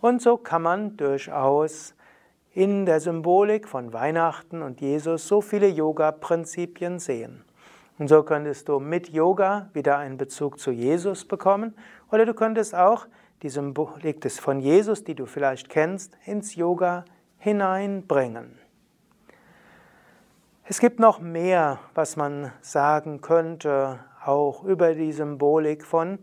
Und 0.00 0.22
so 0.22 0.36
kann 0.36 0.62
man 0.62 0.96
durchaus 0.96 1.94
in 2.54 2.86
der 2.86 3.00
Symbolik 3.00 3.68
von 3.68 3.92
Weihnachten 3.92 4.62
und 4.62 4.80
Jesus 4.80 5.28
so 5.28 5.40
viele 5.40 5.68
Yoga-Prinzipien 5.68 6.98
sehen. 6.98 7.44
Und 7.98 8.08
so 8.08 8.22
könntest 8.22 8.68
du 8.68 8.78
mit 8.78 9.08
Yoga 9.08 9.70
wieder 9.72 9.98
einen 9.98 10.16
Bezug 10.16 10.60
zu 10.60 10.70
Jesus 10.70 11.24
bekommen 11.24 11.74
oder 12.12 12.24
du 12.24 12.34
könntest 12.34 12.74
auch 12.74 13.06
die 13.42 13.48
Symbolik 13.48 14.20
des 14.20 14.38
von 14.38 14.60
Jesus, 14.60 15.04
die 15.04 15.14
du 15.14 15.26
vielleicht 15.26 15.68
kennst, 15.68 16.16
ins 16.24 16.54
Yoga 16.54 17.04
hineinbringen. 17.38 18.58
Es 20.70 20.80
gibt 20.80 21.00
noch 21.00 21.18
mehr, 21.18 21.78
was 21.94 22.16
man 22.16 22.52
sagen 22.60 23.22
könnte, 23.22 24.00
auch 24.22 24.64
über 24.64 24.94
die 24.94 25.12
Symbolik 25.12 25.82
von 25.82 26.18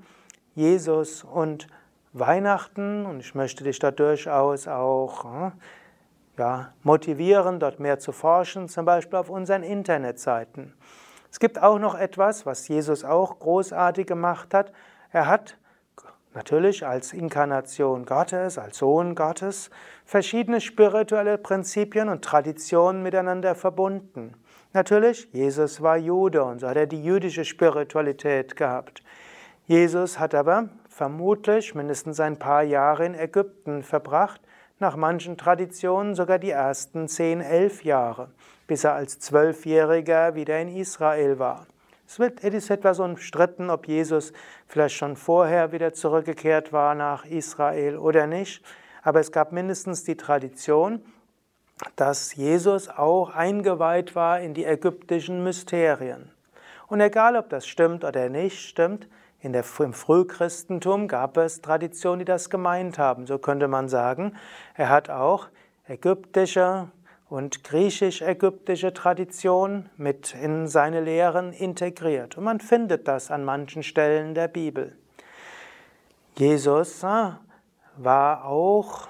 Jesus 0.54 1.24
und 1.24 1.66
Weihnachten. 2.14 3.08
Und 3.08 3.22
ich 3.22 3.34
möchte 3.34 3.64
dich 3.64 3.80
da 3.80 3.90
durchaus 3.90 4.68
auch 4.68 5.24
hm, 5.24 5.52
ja, 6.38 6.74
motivieren, 6.84 7.60
dort 7.60 7.80
mehr 7.80 7.98
zu 7.98 8.12
forschen, 8.12 8.70
zum 8.70 8.86
Beispiel 8.86 9.18
auf 9.18 9.32
unseren 9.32 9.64
Internetseiten. 9.64 10.76
Es 11.32 11.40
gibt 11.40 11.60
auch 11.60 11.80
noch 11.80 11.96
etwas, 11.96 12.46
was 12.46 12.68
Jesus 12.68 13.04
auch 13.04 13.40
großartig 13.40 14.06
gemacht 14.06 14.54
hat. 14.54 14.72
Er 15.12 15.26
hat 15.26 15.58
natürlich 16.36 16.86
als 16.86 17.14
Inkarnation 17.14 18.06
Gottes, 18.06 18.60
als 18.60 18.78
Sohn 18.78 19.16
Gottes, 19.16 19.72
verschiedene 20.06 20.62
spirituelle 20.62 21.38
Prinzipien 21.38 22.10
und 22.10 22.24
Traditionen 22.24 23.04
miteinander 23.04 23.56
verbunden. 23.56 24.34
Natürlich, 24.74 25.28
Jesus 25.32 25.82
war 25.82 25.98
Jude 25.98 26.44
und 26.44 26.60
so 26.60 26.68
hat 26.68 26.78
er 26.78 26.86
die 26.86 27.04
jüdische 27.04 27.46
Spiritualität 27.46 28.56
gehabt. 28.56 29.02
Jesus 29.68 30.20
hat 30.20 30.36
aber 30.36 30.70
vermutlich 30.90 31.74
mindestens 31.74 32.20
ein 32.20 32.38
paar 32.38 32.62
Jahre 32.62 33.06
in 33.06 33.16
Ägypten 33.16 33.84
verbracht, 33.84 34.42
nach 34.78 34.96
manchen 34.96 35.38
Traditionen 35.38 36.16
sogar 36.16 36.38
die 36.38 36.52
ersten 36.52 37.08
zehn, 37.08 37.42
elf 37.42 37.84
Jahre, 37.84 38.30
bis 38.68 38.84
er 38.84 38.94
als 38.94 39.20
Zwölfjähriger 39.20 40.36
wieder 40.36 40.60
in 40.60 40.68
Israel 40.68 41.40
war. 41.40 41.66
Es 42.06 42.20
ist 42.20 42.70
etwas 42.70 43.00
umstritten, 43.00 43.70
ob 43.70 43.88
Jesus 43.88 44.34
vielleicht 44.68 44.96
schon 44.96 45.16
vorher 45.16 45.72
wieder 45.72 45.94
zurückgekehrt 45.94 46.72
war 46.72 46.94
nach 46.94 47.26
Israel 47.26 47.98
oder 47.98 48.28
nicht, 48.28 48.64
aber 49.06 49.20
es 49.20 49.32
gab 49.32 49.52
mindestens 49.52 50.04
die 50.04 50.18
Tradition, 50.18 51.00
dass 51.96 52.36
Jesus 52.36 52.90
auch 52.90 53.30
eingeweiht 53.30 54.16
war 54.16 54.42
in 54.42 54.54
die 54.54 54.66
ägyptischen 54.66 55.44
Mysterien. 55.44 56.32
Und 56.88 57.02
egal, 57.02 57.36
ob 57.36 57.50
das 57.50 57.68
stimmt 57.68 58.04
oder 58.04 58.30
nicht 58.30 58.60
stimmt, 58.68 59.08
in 59.40 59.54
der, 59.54 59.64
im 59.80 59.94
Frühchristentum 59.94 61.08
gab 61.08 61.38
es 61.38 61.62
Traditionen, 61.62 62.20
die 62.20 62.26
das 62.26 62.50
gemeint 62.50 62.98
haben. 62.98 63.28
So 63.28 63.38
könnte 63.38 63.68
man 63.68 63.90
sagen, 63.90 64.36
er 64.74 64.90
hat 64.90 65.12
auch 65.12 65.50
ägyptische 65.88 66.90
und 67.30 67.64
griechisch-ägyptische 67.64 68.92
Tradition 68.94 69.88
mit 69.98 70.34
in 70.34 70.68
seine 70.68 71.02
Lehren 71.02 71.54
integriert. 71.54 72.38
Und 72.38 72.44
man 72.44 72.60
findet 72.60 73.08
das 73.08 73.30
an 73.30 73.46
manchen 73.46 73.84
Stellen 73.84 74.34
der 74.34 74.48
Bibel. 74.48 74.98
Jesus 76.38 77.04
ah, 77.04 77.40
war 77.98 78.46
auch 78.46 79.08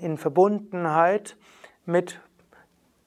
in 0.00 0.18
Verbundenheit 0.18 1.36
mit 1.86 2.20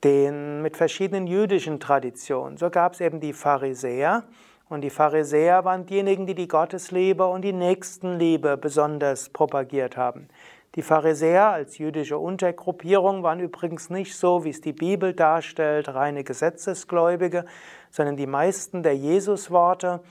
den, 0.04 0.62
mit 0.62 0.78
verschiedenen 0.78 1.28
jüdischen 1.28 1.80
Traditionen. 1.80 2.58
So 2.58 2.70
gab 2.70 2.94
es 2.94 3.02
eben 3.02 3.20
die 3.20 3.34
Pharisäer. 3.34 4.24
Und 4.70 4.82
die 4.82 4.90
Pharisäer 4.90 5.64
waren 5.64 5.86
diejenigen, 5.86 6.26
die 6.28 6.36
die 6.36 6.48
Gottesliebe 6.48 7.26
und 7.26 7.42
die 7.42 7.54
Nächstenliebe 7.54 8.58
besonders 8.58 9.30
propagiert 9.30 9.96
haben. 9.96 10.28
Die 10.76 10.82
Pharisäer 10.82 11.48
als 11.48 11.78
jüdische 11.78 12.18
Untergruppierung 12.18 13.24
waren 13.24 13.40
übrigens 13.40 13.90
nicht 13.90 14.16
so, 14.16 14.44
wie 14.44 14.50
es 14.50 14.62
die 14.62 14.74
Bibel 14.74 15.14
darstellt, 15.14 15.90
reine 15.90 16.24
Gesetzesgläubige, 16.24 17.46
sondern 17.90 18.18
die 18.18 18.28
meisten 18.28 18.84
der 18.84 18.96
Jesusworte 18.96 20.02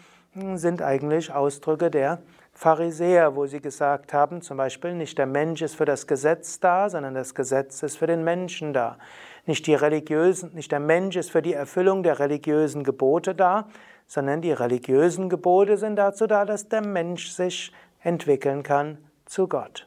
sind 0.55 0.83
eigentlich 0.83 1.33
Ausdrücke 1.33 1.91
der 1.91 2.19
Pharisäer, 2.57 3.37
wo 3.37 3.45
sie 3.45 3.61
gesagt 3.61 4.15
haben, 4.15 4.41
zum 4.41 4.57
Beispiel 4.57 4.95
nicht 4.95 5.19
der 5.19 5.27
Mensch 5.27 5.61
ist 5.61 5.75
für 5.75 5.85
das 5.85 6.07
Gesetz 6.07 6.59
da, 6.59 6.89
sondern 6.89 7.13
das 7.13 7.35
Gesetz 7.35 7.83
ist 7.83 7.99
für 7.99 8.07
den 8.07 8.25
Menschen 8.25 8.73
da. 8.73 8.97
Nicht 9.45 9.67
die 9.67 9.75
religiösen, 9.75 10.55
nicht 10.55 10.73
der 10.73 10.81
Mensch 10.81 11.17
ist 11.17 11.31
für 11.31 11.43
die 11.43 11.53
Erfüllung 11.53 12.03
der 12.03 12.19
religiösen 12.19 12.83
Gebote 12.83 13.35
da, 13.35 13.69
sondern 14.07 14.41
die 14.41 14.53
religiösen 14.53 15.29
Gebote 15.29 15.77
sind 15.77 15.97
dazu 15.97 16.27
da, 16.27 16.47
dass 16.47 16.71
der 16.71 16.81
Mensch 16.81 17.29
sich 17.29 17.73
entwickeln 18.01 18.63
kann 18.63 18.97
zu 19.27 19.49
Gott. 19.49 19.87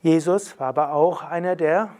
Jesus 0.00 0.60
war 0.60 0.68
aber 0.68 0.92
auch 0.92 1.22
einer 1.22 1.56
der 1.56 1.90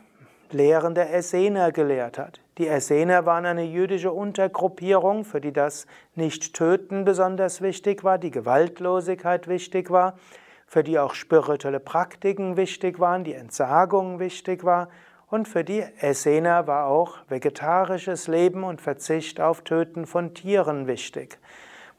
Lehren 0.52 0.94
der 0.94 1.12
Essener 1.12 1.72
gelehrt 1.72 2.16
hat. 2.16 2.40
Die 2.58 2.66
Essener 2.66 3.24
waren 3.24 3.46
eine 3.46 3.62
jüdische 3.62 4.10
Untergruppierung, 4.10 5.24
für 5.24 5.40
die 5.40 5.52
das 5.52 5.86
Nicht-Töten 6.16 7.04
besonders 7.04 7.62
wichtig 7.62 8.02
war, 8.02 8.18
die 8.18 8.32
Gewaltlosigkeit 8.32 9.46
wichtig 9.46 9.90
war, 9.90 10.18
für 10.66 10.82
die 10.82 10.98
auch 10.98 11.14
spirituelle 11.14 11.78
Praktiken 11.78 12.56
wichtig 12.56 12.98
waren, 12.98 13.22
die 13.22 13.34
Entsagung 13.34 14.18
wichtig 14.18 14.64
war 14.64 14.88
und 15.30 15.46
für 15.46 15.62
die 15.62 15.84
Essener 16.00 16.66
war 16.66 16.86
auch 16.86 17.18
vegetarisches 17.28 18.26
Leben 18.26 18.64
und 18.64 18.80
Verzicht 18.80 19.40
auf 19.40 19.62
Töten 19.62 20.06
von 20.06 20.34
Tieren 20.34 20.88
wichtig. 20.88 21.38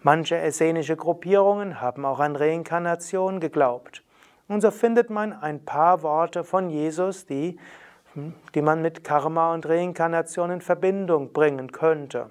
Manche 0.02 0.38
essenische 0.38 0.98
Gruppierungen 0.98 1.80
haben 1.80 2.06
auch 2.06 2.20
an 2.20 2.36
Reinkarnation 2.36 3.40
geglaubt. 3.40 4.04
Und 4.50 4.62
so 4.62 4.72
findet 4.72 5.10
man 5.10 5.32
ein 5.32 5.64
paar 5.64 6.02
Worte 6.02 6.44
von 6.44 6.70
Jesus, 6.70 7.28
die 7.28 7.60
die 8.56 8.62
man 8.62 8.82
mit 8.82 9.04
Karma 9.04 9.54
und 9.54 9.68
Reinkarnation 9.68 10.52
in 10.52 10.62
Verbindung 10.62 11.32
bringen 11.34 11.72
könnte. 11.72 12.30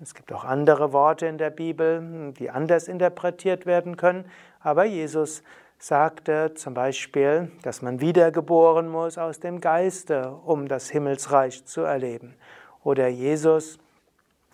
Es 0.00 0.14
gibt 0.14 0.32
auch 0.32 0.44
andere 0.44 0.92
Worte 0.92 1.26
in 1.26 1.38
der 1.38 1.50
Bibel, 1.50 2.32
die 2.38 2.50
anders 2.50 2.86
interpretiert 2.86 3.66
werden 3.66 3.96
können, 3.96 4.30
aber 4.60 4.84
Jesus 4.84 5.42
sagte 5.78 6.54
zum 6.54 6.74
Beispiel, 6.74 7.50
dass 7.62 7.82
man 7.82 8.00
wiedergeboren 8.00 8.88
muss 8.88 9.18
aus 9.18 9.40
dem 9.40 9.60
Geiste, 9.60 10.32
um 10.44 10.68
das 10.68 10.90
Himmelsreich 10.90 11.64
zu 11.64 11.82
erleben. 11.82 12.34
Oder 12.82 13.08
Jesus 13.08 13.78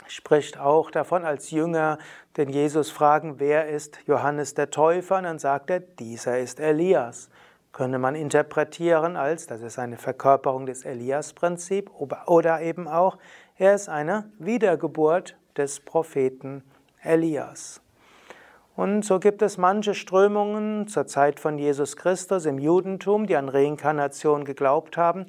spricht 0.06 0.58
auch 0.58 0.90
davon 0.90 1.24
als 1.24 1.50
Jünger, 1.50 1.98
den 2.36 2.50
Jesus 2.50 2.90
fragen, 2.90 3.38
wer 3.38 3.68
ist 3.68 3.98
Johannes 4.06 4.54
der 4.54 4.70
Täufer? 4.70 5.18
Und 5.18 5.24
dann 5.24 5.38
sagt 5.38 5.70
er, 5.70 5.80
dieser 5.80 6.38
ist 6.38 6.60
Elias 6.60 7.30
könnte 7.74 7.98
man 7.98 8.14
interpretieren 8.14 9.16
als, 9.16 9.48
das 9.48 9.60
ist 9.60 9.78
eine 9.80 9.98
Verkörperung 9.98 10.64
des 10.64 10.84
Elias-Prinzips 10.84 11.90
oder 12.26 12.62
eben 12.62 12.88
auch, 12.88 13.18
er 13.58 13.74
ist 13.74 13.88
eine 13.88 14.30
Wiedergeburt 14.38 15.36
des 15.56 15.80
Propheten 15.80 16.62
Elias. 17.02 17.82
Und 18.76 19.04
so 19.04 19.18
gibt 19.18 19.42
es 19.42 19.58
manche 19.58 19.94
Strömungen 19.94 20.86
zur 20.86 21.06
Zeit 21.06 21.40
von 21.40 21.58
Jesus 21.58 21.96
Christus 21.96 22.46
im 22.46 22.58
Judentum, 22.58 23.26
die 23.26 23.36
an 23.36 23.48
Reinkarnation 23.48 24.44
geglaubt 24.44 24.96
haben. 24.96 25.26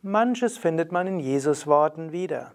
Manches 0.00 0.56
findet 0.56 0.92
man 0.92 1.06
in 1.06 1.20
Jesus 1.20 1.66
Worten 1.66 2.10
wieder. 2.10 2.52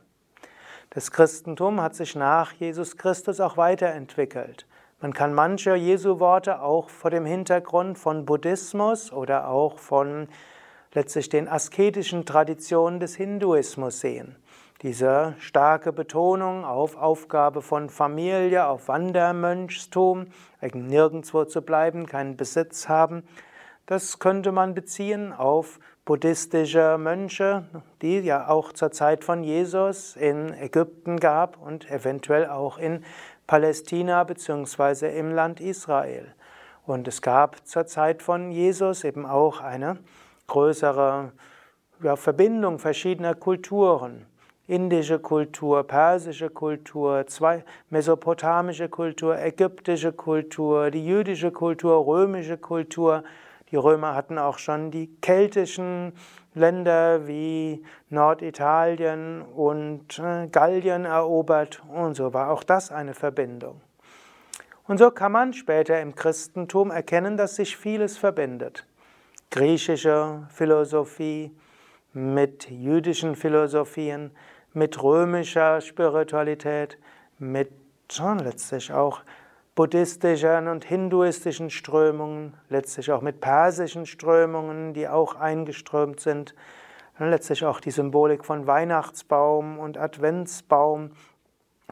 Das 0.89 1.11
Christentum 1.11 1.79
hat 1.79 1.95
sich 1.95 2.15
nach 2.15 2.53
Jesus 2.53 2.97
Christus 2.97 3.39
auch 3.39 3.55
weiterentwickelt. 3.55 4.65
Man 4.99 5.13
kann 5.13 5.31
manche 5.31 5.75
Jesu-Worte 5.75 6.59
auch 6.59 6.89
vor 6.89 7.11
dem 7.11 7.23
Hintergrund 7.23 7.99
von 7.99 8.25
Buddhismus 8.25 9.13
oder 9.13 9.47
auch 9.47 9.77
von 9.77 10.27
letztlich 10.91 11.29
den 11.29 11.47
asketischen 11.47 12.25
Traditionen 12.25 12.99
des 12.99 13.15
Hinduismus 13.15 13.99
sehen. 13.99 14.37
Diese 14.81 15.35
starke 15.37 15.93
Betonung 15.93 16.65
auf 16.65 16.97
Aufgabe 16.97 17.61
von 17.61 17.91
Familie, 17.91 18.65
auf 18.65 18.87
Wandermönchstum, 18.87 20.27
nirgendwo 20.73 21.45
zu 21.45 21.61
bleiben, 21.61 22.07
keinen 22.07 22.35
Besitz 22.35 22.89
haben, 22.89 23.21
das 23.85 24.17
könnte 24.17 24.51
man 24.51 24.73
beziehen 24.73 25.31
auf 25.31 25.79
buddhistische 26.05 26.97
Mönche, 26.97 27.65
die 28.01 28.19
ja 28.19 28.47
auch 28.47 28.73
zur 28.73 28.91
Zeit 28.91 29.23
von 29.23 29.43
Jesus 29.43 30.15
in 30.15 30.53
Ägypten 30.53 31.19
gab 31.19 31.61
und 31.61 31.89
eventuell 31.91 32.47
auch 32.47 32.79
in 32.79 33.03
Palästina 33.47 34.25
bzw. 34.25 35.17
im 35.17 35.31
Land 35.31 35.61
Israel. 35.61 36.35
Und 36.85 37.07
es 37.07 37.21
gab 37.21 37.65
zur 37.65 37.85
Zeit 37.85 38.21
von 38.21 38.51
Jesus 38.51 39.05
eben 39.05 39.25
auch 39.25 39.61
eine 39.61 39.97
größere 40.47 41.31
ja, 42.03 42.15
Verbindung 42.15 42.77
verschiedener 42.77 43.35
Kulturen. 43.35 44.25
Indische 44.67 45.19
Kultur, 45.19 45.83
persische 45.83 46.49
Kultur, 46.49 47.25
zwei, 47.27 47.63
mesopotamische 47.89 48.89
Kultur, 48.89 49.39
ägyptische 49.39 50.11
Kultur, 50.11 50.91
die 50.91 51.05
jüdische 51.05 51.51
Kultur, 51.51 52.05
römische 52.05 52.57
Kultur. 52.57 53.23
Die 53.71 53.77
Römer 53.77 54.13
hatten 54.13 54.37
auch 54.37 54.57
schon 54.57 54.91
die 54.91 55.07
keltischen 55.21 56.11
Länder 56.57 57.27
wie 57.27 57.83
Norditalien 58.09 59.41
und 59.41 60.19
äh, 60.19 60.47
Gallien 60.47 61.05
erobert 61.05 61.81
und 61.93 62.15
so 62.15 62.33
war 62.33 62.51
auch 62.51 62.63
das 62.63 62.91
eine 62.91 63.13
Verbindung. 63.13 63.81
Und 64.87 64.97
so 64.97 65.11
kann 65.11 65.31
man 65.31 65.53
später 65.53 66.01
im 66.01 66.15
Christentum 66.15 66.91
erkennen, 66.91 67.37
dass 67.37 67.55
sich 67.55 67.75
vieles 67.77 68.17
verbindet. 68.17 68.85
Griechische 69.51 70.47
Philosophie 70.49 71.51
mit 72.13 72.69
jüdischen 72.69 73.35
Philosophien, 73.35 74.31
mit 74.73 75.01
römischer 75.01 75.81
Spiritualität, 75.81 76.97
mit 77.37 77.69
letztlich 78.43 78.91
auch 78.93 79.21
buddhistischen 79.77 80.67
und 80.67 80.85
hinduistischen 80.85 81.69
Strömungen, 81.69 82.55
letztlich 82.67 83.11
auch 83.11 83.21
mit 83.21 83.39
persischen 83.39 84.07
Strömungen, 84.07 84.95
die 84.95 85.07
auch 85.07 85.35
eingeströmt 85.35 86.19
sind. 86.19 86.55
Letztlich 87.19 87.63
auch 87.63 87.79
die 87.79 87.91
Symbolik 87.91 88.43
von 88.43 88.65
Weihnachtsbaum 88.65 89.77
und 89.77 89.99
Adventsbaum. 89.99 91.11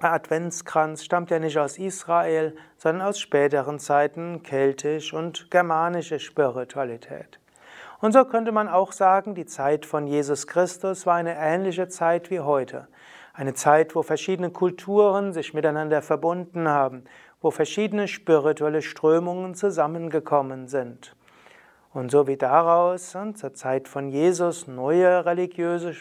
Adventskranz 0.02 1.04
stammt 1.04 1.30
ja 1.30 1.38
nicht 1.38 1.60
aus 1.60 1.78
Israel, 1.78 2.56
sondern 2.76 3.08
aus 3.08 3.20
späteren 3.20 3.78
Zeiten 3.78 4.42
keltisch 4.42 5.14
und 5.14 5.52
germanische 5.52 6.20
Spiritualität. 6.20 7.40
Und 8.02 8.14
so 8.14 8.26
könnte 8.26 8.52
man 8.52 8.68
auch 8.68 8.94
sagen, 8.94 9.36
die 9.36 9.46
Zeit 9.46 9.86
von 9.86 10.08
Jesus 10.08 10.48
Christus 10.48 11.06
war 11.06 11.16
eine 11.16 11.38
ähnliche 11.38 11.88
Zeit 11.88 12.32
wie 12.32 12.40
heute. 12.40 12.88
Eine 13.34 13.54
Zeit, 13.54 13.96
wo 13.96 14.02
verschiedene 14.02 14.50
Kulturen 14.50 15.34
sich 15.34 15.54
miteinander 15.54 16.02
verbunden 16.02 16.70
haben, 16.70 17.04
wo 17.46 17.52
verschiedene 17.52 18.08
spirituelle 18.08 18.82
Strömungen 18.82 19.54
zusammengekommen 19.54 20.68
sind. 20.68 21.16
Und 21.94 22.10
so 22.10 22.26
wie 22.26 22.38
daraus 22.38 23.16
zur 23.36 23.54
Zeit 23.54 23.88
von 23.88 24.10
Jesus 24.10 24.66
neue 24.66 25.28
religiöse 25.28 25.94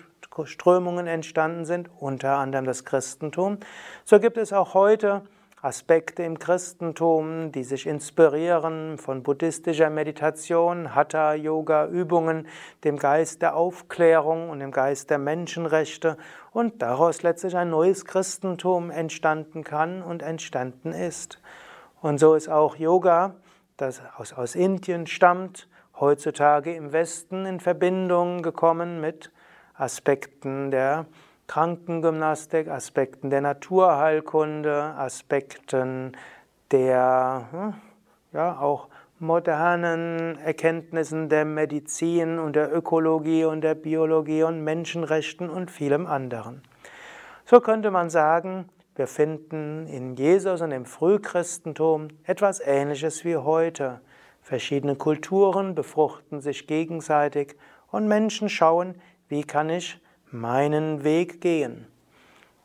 Strömungen 0.44 1.06
entstanden 1.06 1.66
sind, 1.66 1.90
unter 2.00 2.38
anderem 2.38 2.64
das 2.64 2.86
Christentum, 2.86 3.58
so 4.06 4.20
gibt 4.20 4.38
es 4.38 4.54
auch 4.54 4.72
heute 4.72 5.20
Aspekte 5.64 6.22
im 6.22 6.38
Christentum, 6.38 7.50
die 7.50 7.64
sich 7.64 7.86
inspirieren 7.86 8.98
von 8.98 9.22
buddhistischer 9.22 9.88
Meditation, 9.88 10.94
Hatha-Yoga-Übungen, 10.94 12.46
dem 12.84 12.98
Geist 12.98 13.40
der 13.40 13.56
Aufklärung 13.56 14.50
und 14.50 14.60
dem 14.60 14.72
Geist 14.72 15.08
der 15.08 15.16
Menschenrechte 15.16 16.18
und 16.52 16.82
daraus 16.82 17.22
letztlich 17.22 17.56
ein 17.56 17.70
neues 17.70 18.04
Christentum 18.04 18.90
entstanden 18.90 19.64
kann 19.64 20.02
und 20.02 20.22
entstanden 20.22 20.92
ist. 20.92 21.40
Und 22.02 22.18
so 22.18 22.34
ist 22.34 22.50
auch 22.50 22.76
Yoga, 22.76 23.34
das 23.78 24.02
aus, 24.18 24.34
aus 24.34 24.56
Indien 24.56 25.06
stammt, 25.06 25.66
heutzutage 25.98 26.74
im 26.74 26.92
Westen 26.92 27.46
in 27.46 27.58
Verbindung 27.58 28.42
gekommen 28.42 29.00
mit 29.00 29.32
Aspekten 29.72 30.70
der 30.70 31.06
Krankengymnastik, 31.46 32.68
Aspekten 32.68 33.30
der 33.30 33.40
Naturheilkunde, 33.40 34.94
Aspekten 34.96 36.16
der 36.70 37.48
hm, 37.50 37.74
ja, 38.32 38.58
auch 38.58 38.88
modernen 39.18 40.38
Erkenntnissen 40.38 41.28
der 41.28 41.44
Medizin 41.44 42.38
und 42.38 42.56
der 42.56 42.74
Ökologie 42.74 43.44
und 43.44 43.60
der 43.60 43.74
Biologie 43.74 44.42
und 44.42 44.62
Menschenrechten 44.62 45.48
und 45.48 45.70
vielem 45.70 46.06
anderen. 46.06 46.62
So 47.46 47.60
könnte 47.60 47.90
man 47.90 48.10
sagen, 48.10 48.68
wir 48.96 49.06
finden 49.06 49.86
in 49.86 50.14
Jesus 50.16 50.60
und 50.60 50.72
im 50.72 50.84
Frühchristentum 50.84 52.08
etwas 52.24 52.60
Ähnliches 52.60 53.24
wie 53.24 53.36
heute. 53.36 54.00
Verschiedene 54.40 54.96
Kulturen 54.96 55.74
befruchten 55.74 56.40
sich 56.40 56.66
gegenseitig 56.66 57.56
und 57.90 58.06
Menschen 58.08 58.48
schauen, 58.48 58.94
wie 59.28 59.42
kann 59.42 59.70
ich 59.70 60.00
meinen 60.34 61.04
Weg 61.04 61.40
gehen. 61.40 61.86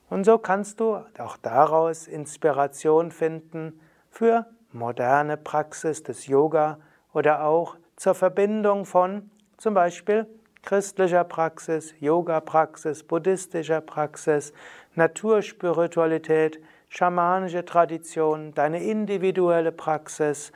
Und 0.10 0.26
so 0.26 0.38
kannst 0.38 0.80
du 0.80 0.96
auch 1.20 1.38
daraus 1.38 2.08
Inspiration 2.08 3.12
finden 3.12 3.80
für 4.10 4.48
moderne 4.72 5.38
Praxis 5.38 6.04
des 6.04 6.28
Yoga 6.28 6.80
oder 7.14 7.44
auch 7.44 7.78
zur 7.96 8.16
Verbindung 8.16 8.86
von 8.86 9.30
zum 9.58 9.76
Beispiel 9.76 10.26
christlicher 10.64 11.24
Praxis, 11.24 11.94
Yoga-Praxis, 12.00 13.04
buddhistischer 13.04 13.82
Praxis, 13.82 14.52
Naturspiritualität, 14.96 16.60
schamanische 16.90 17.64
Tradition, 17.66 18.54
deine 18.54 18.84
individuelle 18.84 19.72
Praxis, 19.72 20.52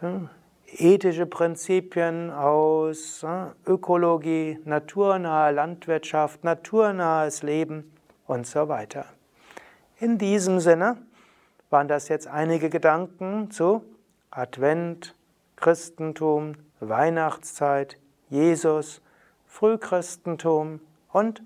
hm, 0.00 0.28
ethische 0.76 1.26
Prinzipien 1.26 2.30
aus 2.30 3.22
äh, 3.22 3.46
Ökologie, 3.66 4.58
naturnahe 4.64 5.52
Landwirtschaft, 5.52 6.44
naturnahes 6.44 7.42
Leben 7.42 7.92
und 8.26 8.46
so 8.46 8.68
weiter. 8.68 9.06
In 9.98 10.18
diesem 10.18 10.60
Sinne 10.60 10.98
waren 11.70 11.88
das 11.88 12.08
jetzt 12.08 12.26
einige 12.26 12.70
Gedanken 12.70 13.50
zu 13.50 13.82
Advent, 14.30 15.14
Christentum, 15.56 16.54
Weihnachtszeit, 16.80 17.98
Jesus, 18.28 19.02
Frühchristentum 19.46 20.80
und 21.12 21.42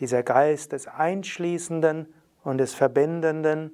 dieser 0.00 0.22
Geist 0.22 0.72
des 0.72 0.86
Einschließenden 0.86 2.12
und 2.44 2.58
des 2.58 2.74
Verbindenden, 2.74 3.72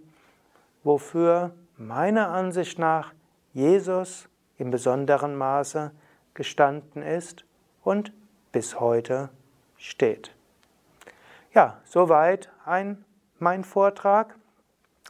wofür 0.84 1.52
meiner 1.76 2.28
Ansicht 2.28 2.78
nach 2.78 3.12
Jesus 3.52 4.28
im 4.58 4.70
besonderen 4.70 5.36
Maße 5.36 5.92
gestanden 6.34 7.02
ist 7.02 7.44
und 7.82 8.12
bis 8.52 8.80
heute 8.80 9.30
steht. 9.76 10.34
Ja, 11.52 11.80
soweit 11.84 12.50
ein, 12.64 13.04
mein 13.38 13.64
Vortrag. 13.64 14.36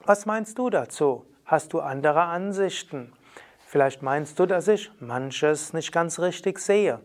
Was 0.04 0.26
meinst 0.26 0.58
du 0.58 0.70
dazu? 0.70 1.24
Hast 1.44 1.72
du 1.72 1.80
andere 1.80 2.22
Ansichten? 2.22 3.12
Vielleicht 3.66 4.02
meinst 4.02 4.38
du, 4.38 4.46
dass 4.46 4.68
ich 4.68 4.90
manches 5.00 5.72
nicht 5.72 5.92
ganz 5.92 6.18
richtig 6.18 6.58
sehe. 6.58 7.00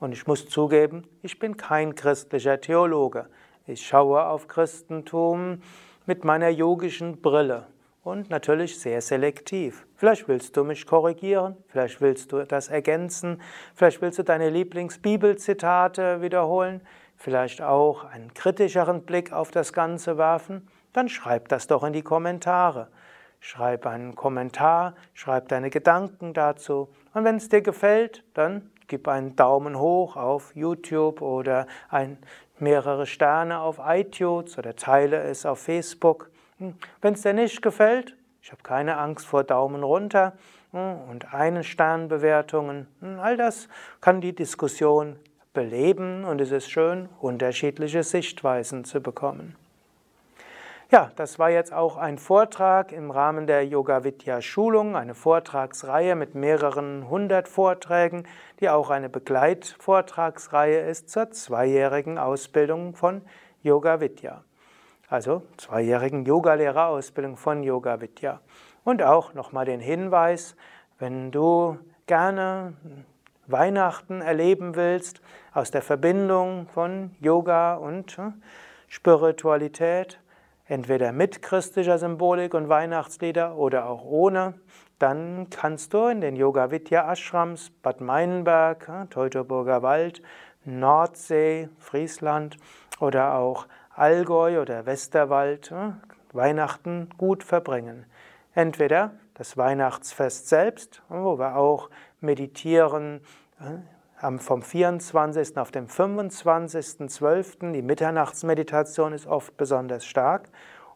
Und 0.00 0.12
ich 0.12 0.26
muss 0.26 0.48
zugeben, 0.48 1.08
ich 1.22 1.38
bin 1.38 1.56
kein 1.56 1.94
christlicher 1.94 2.60
Theologe. 2.60 3.26
Ich 3.66 3.86
schaue 3.86 4.24
auf 4.26 4.46
Christentum 4.46 5.62
mit 6.06 6.24
meiner 6.24 6.48
yogischen 6.48 7.20
Brille 7.20 7.66
und 8.08 8.30
natürlich 8.30 8.80
sehr 8.80 9.00
selektiv. 9.00 9.86
Vielleicht 9.96 10.28
willst 10.28 10.56
du 10.56 10.64
mich 10.64 10.86
korrigieren, 10.86 11.56
vielleicht 11.68 12.00
willst 12.00 12.32
du 12.32 12.44
das 12.44 12.68
ergänzen, 12.68 13.40
vielleicht 13.74 14.00
willst 14.00 14.18
du 14.18 14.22
deine 14.22 14.48
Lieblingsbibelzitate 14.48 16.22
wiederholen, 16.22 16.80
vielleicht 17.16 17.60
auch 17.60 18.04
einen 18.04 18.32
kritischeren 18.32 19.02
Blick 19.02 19.32
auf 19.32 19.50
das 19.50 19.72
Ganze 19.72 20.16
werfen, 20.16 20.66
dann 20.92 21.08
schreib 21.08 21.48
das 21.48 21.66
doch 21.66 21.84
in 21.84 21.92
die 21.92 22.02
Kommentare. 22.02 22.88
Schreib 23.40 23.86
einen 23.86 24.16
Kommentar, 24.16 24.94
schreib 25.14 25.48
deine 25.48 25.70
Gedanken 25.70 26.34
dazu 26.34 26.88
und 27.14 27.22
wenn 27.22 27.36
es 27.36 27.48
dir 27.48 27.60
gefällt, 27.60 28.24
dann 28.34 28.70
gib 28.88 29.06
einen 29.06 29.36
Daumen 29.36 29.78
hoch 29.78 30.16
auf 30.16 30.56
YouTube 30.56 31.22
oder 31.22 31.66
ein, 31.88 32.18
mehrere 32.58 33.06
Sterne 33.06 33.60
auf 33.60 33.78
iTunes 33.84 34.58
oder 34.58 34.74
teile 34.74 35.22
es 35.22 35.46
auf 35.46 35.60
Facebook. 35.60 36.30
Hm, 36.58 36.74
Wenn 37.00 37.14
es 37.14 37.22
dir 37.22 37.32
nicht 37.32 37.62
gefällt, 37.62 38.16
ich 38.42 38.50
habe 38.50 38.62
keine 38.62 38.96
Angst 38.98 39.26
vor 39.26 39.44
Daumen 39.44 39.82
runter 39.82 40.32
hm, 40.72 41.08
und 41.08 41.32
einen 41.32 41.64
Sternbewertungen. 41.64 42.88
Hm, 43.00 43.20
all 43.20 43.36
das 43.36 43.68
kann 44.00 44.20
die 44.20 44.34
Diskussion 44.34 45.16
beleben 45.52 46.24
und 46.24 46.40
es 46.40 46.50
ist 46.50 46.70
schön, 46.70 47.08
unterschiedliche 47.20 48.02
Sichtweisen 48.02 48.84
zu 48.84 49.00
bekommen. 49.00 49.56
Ja, 50.90 51.12
das 51.16 51.38
war 51.38 51.50
jetzt 51.50 51.72
auch 51.72 51.98
ein 51.98 52.16
Vortrag 52.16 52.92
im 52.92 53.10
Rahmen 53.10 53.46
der 53.46 53.66
Yoga 53.66 54.04
Vidya 54.04 54.40
Schulung, 54.40 54.96
eine 54.96 55.14
Vortragsreihe 55.14 56.14
mit 56.16 56.34
mehreren 56.34 57.10
hundert 57.10 57.46
Vorträgen, 57.46 58.26
die 58.60 58.70
auch 58.70 58.88
eine 58.88 59.10
Begleitvortragsreihe 59.10 60.80
ist 60.80 61.10
zur 61.10 61.30
zweijährigen 61.30 62.16
Ausbildung 62.16 62.94
von 62.94 63.20
Yoga 63.62 64.00
Vidya. 64.00 64.42
Also 65.10 65.40
zweijährigen 65.56 66.26
Yogalehrerausbildung 66.26 67.38
von 67.38 67.62
Yoga 67.62 68.02
Vidya. 68.02 68.40
Und 68.84 69.02
auch 69.02 69.32
nochmal 69.32 69.64
den 69.64 69.80
Hinweis, 69.80 70.54
wenn 70.98 71.30
du 71.30 71.78
gerne 72.06 72.74
Weihnachten 73.46 74.20
erleben 74.20 74.76
willst, 74.76 75.22
aus 75.54 75.70
der 75.70 75.80
Verbindung 75.80 76.68
von 76.68 77.16
Yoga 77.20 77.76
und 77.76 78.18
hm, 78.18 78.42
Spiritualität, 78.86 80.20
entweder 80.66 81.12
mit 81.12 81.40
christlicher 81.40 81.96
Symbolik 81.96 82.52
und 82.52 82.68
Weihnachtslieder 82.68 83.56
oder 83.56 83.88
auch 83.88 84.04
ohne, 84.04 84.60
dann 84.98 85.48
kannst 85.48 85.94
du 85.94 86.08
in 86.08 86.20
den 86.20 86.36
Yoga 86.36 86.70
Vidya 86.70 87.10
Ashrams 87.10 87.70
Bad 87.70 88.02
Meinberg, 88.02 88.90
Teutoburger 89.08 89.82
Wald, 89.82 90.20
Nordsee, 90.66 91.70
Friesland 91.78 92.58
oder 93.00 93.34
auch 93.36 93.66
Allgäu 93.98 94.60
oder 94.62 94.86
Westerwald 94.86 95.74
Weihnachten 96.32 97.08
gut 97.18 97.42
verbringen. 97.42 98.06
Entweder 98.54 99.12
das 99.34 99.56
Weihnachtsfest 99.56 100.48
selbst, 100.48 101.02
wo 101.08 101.38
wir 101.38 101.56
auch 101.56 101.90
meditieren 102.20 103.20
vom 104.38 104.62
24. 104.62 105.56
auf 105.56 105.70
den 105.70 105.88
25.12. 105.88 107.72
Die 107.72 107.82
Mitternachtsmeditation 107.82 109.12
ist 109.12 109.26
oft 109.26 109.56
besonders 109.56 110.04
stark. 110.04 110.48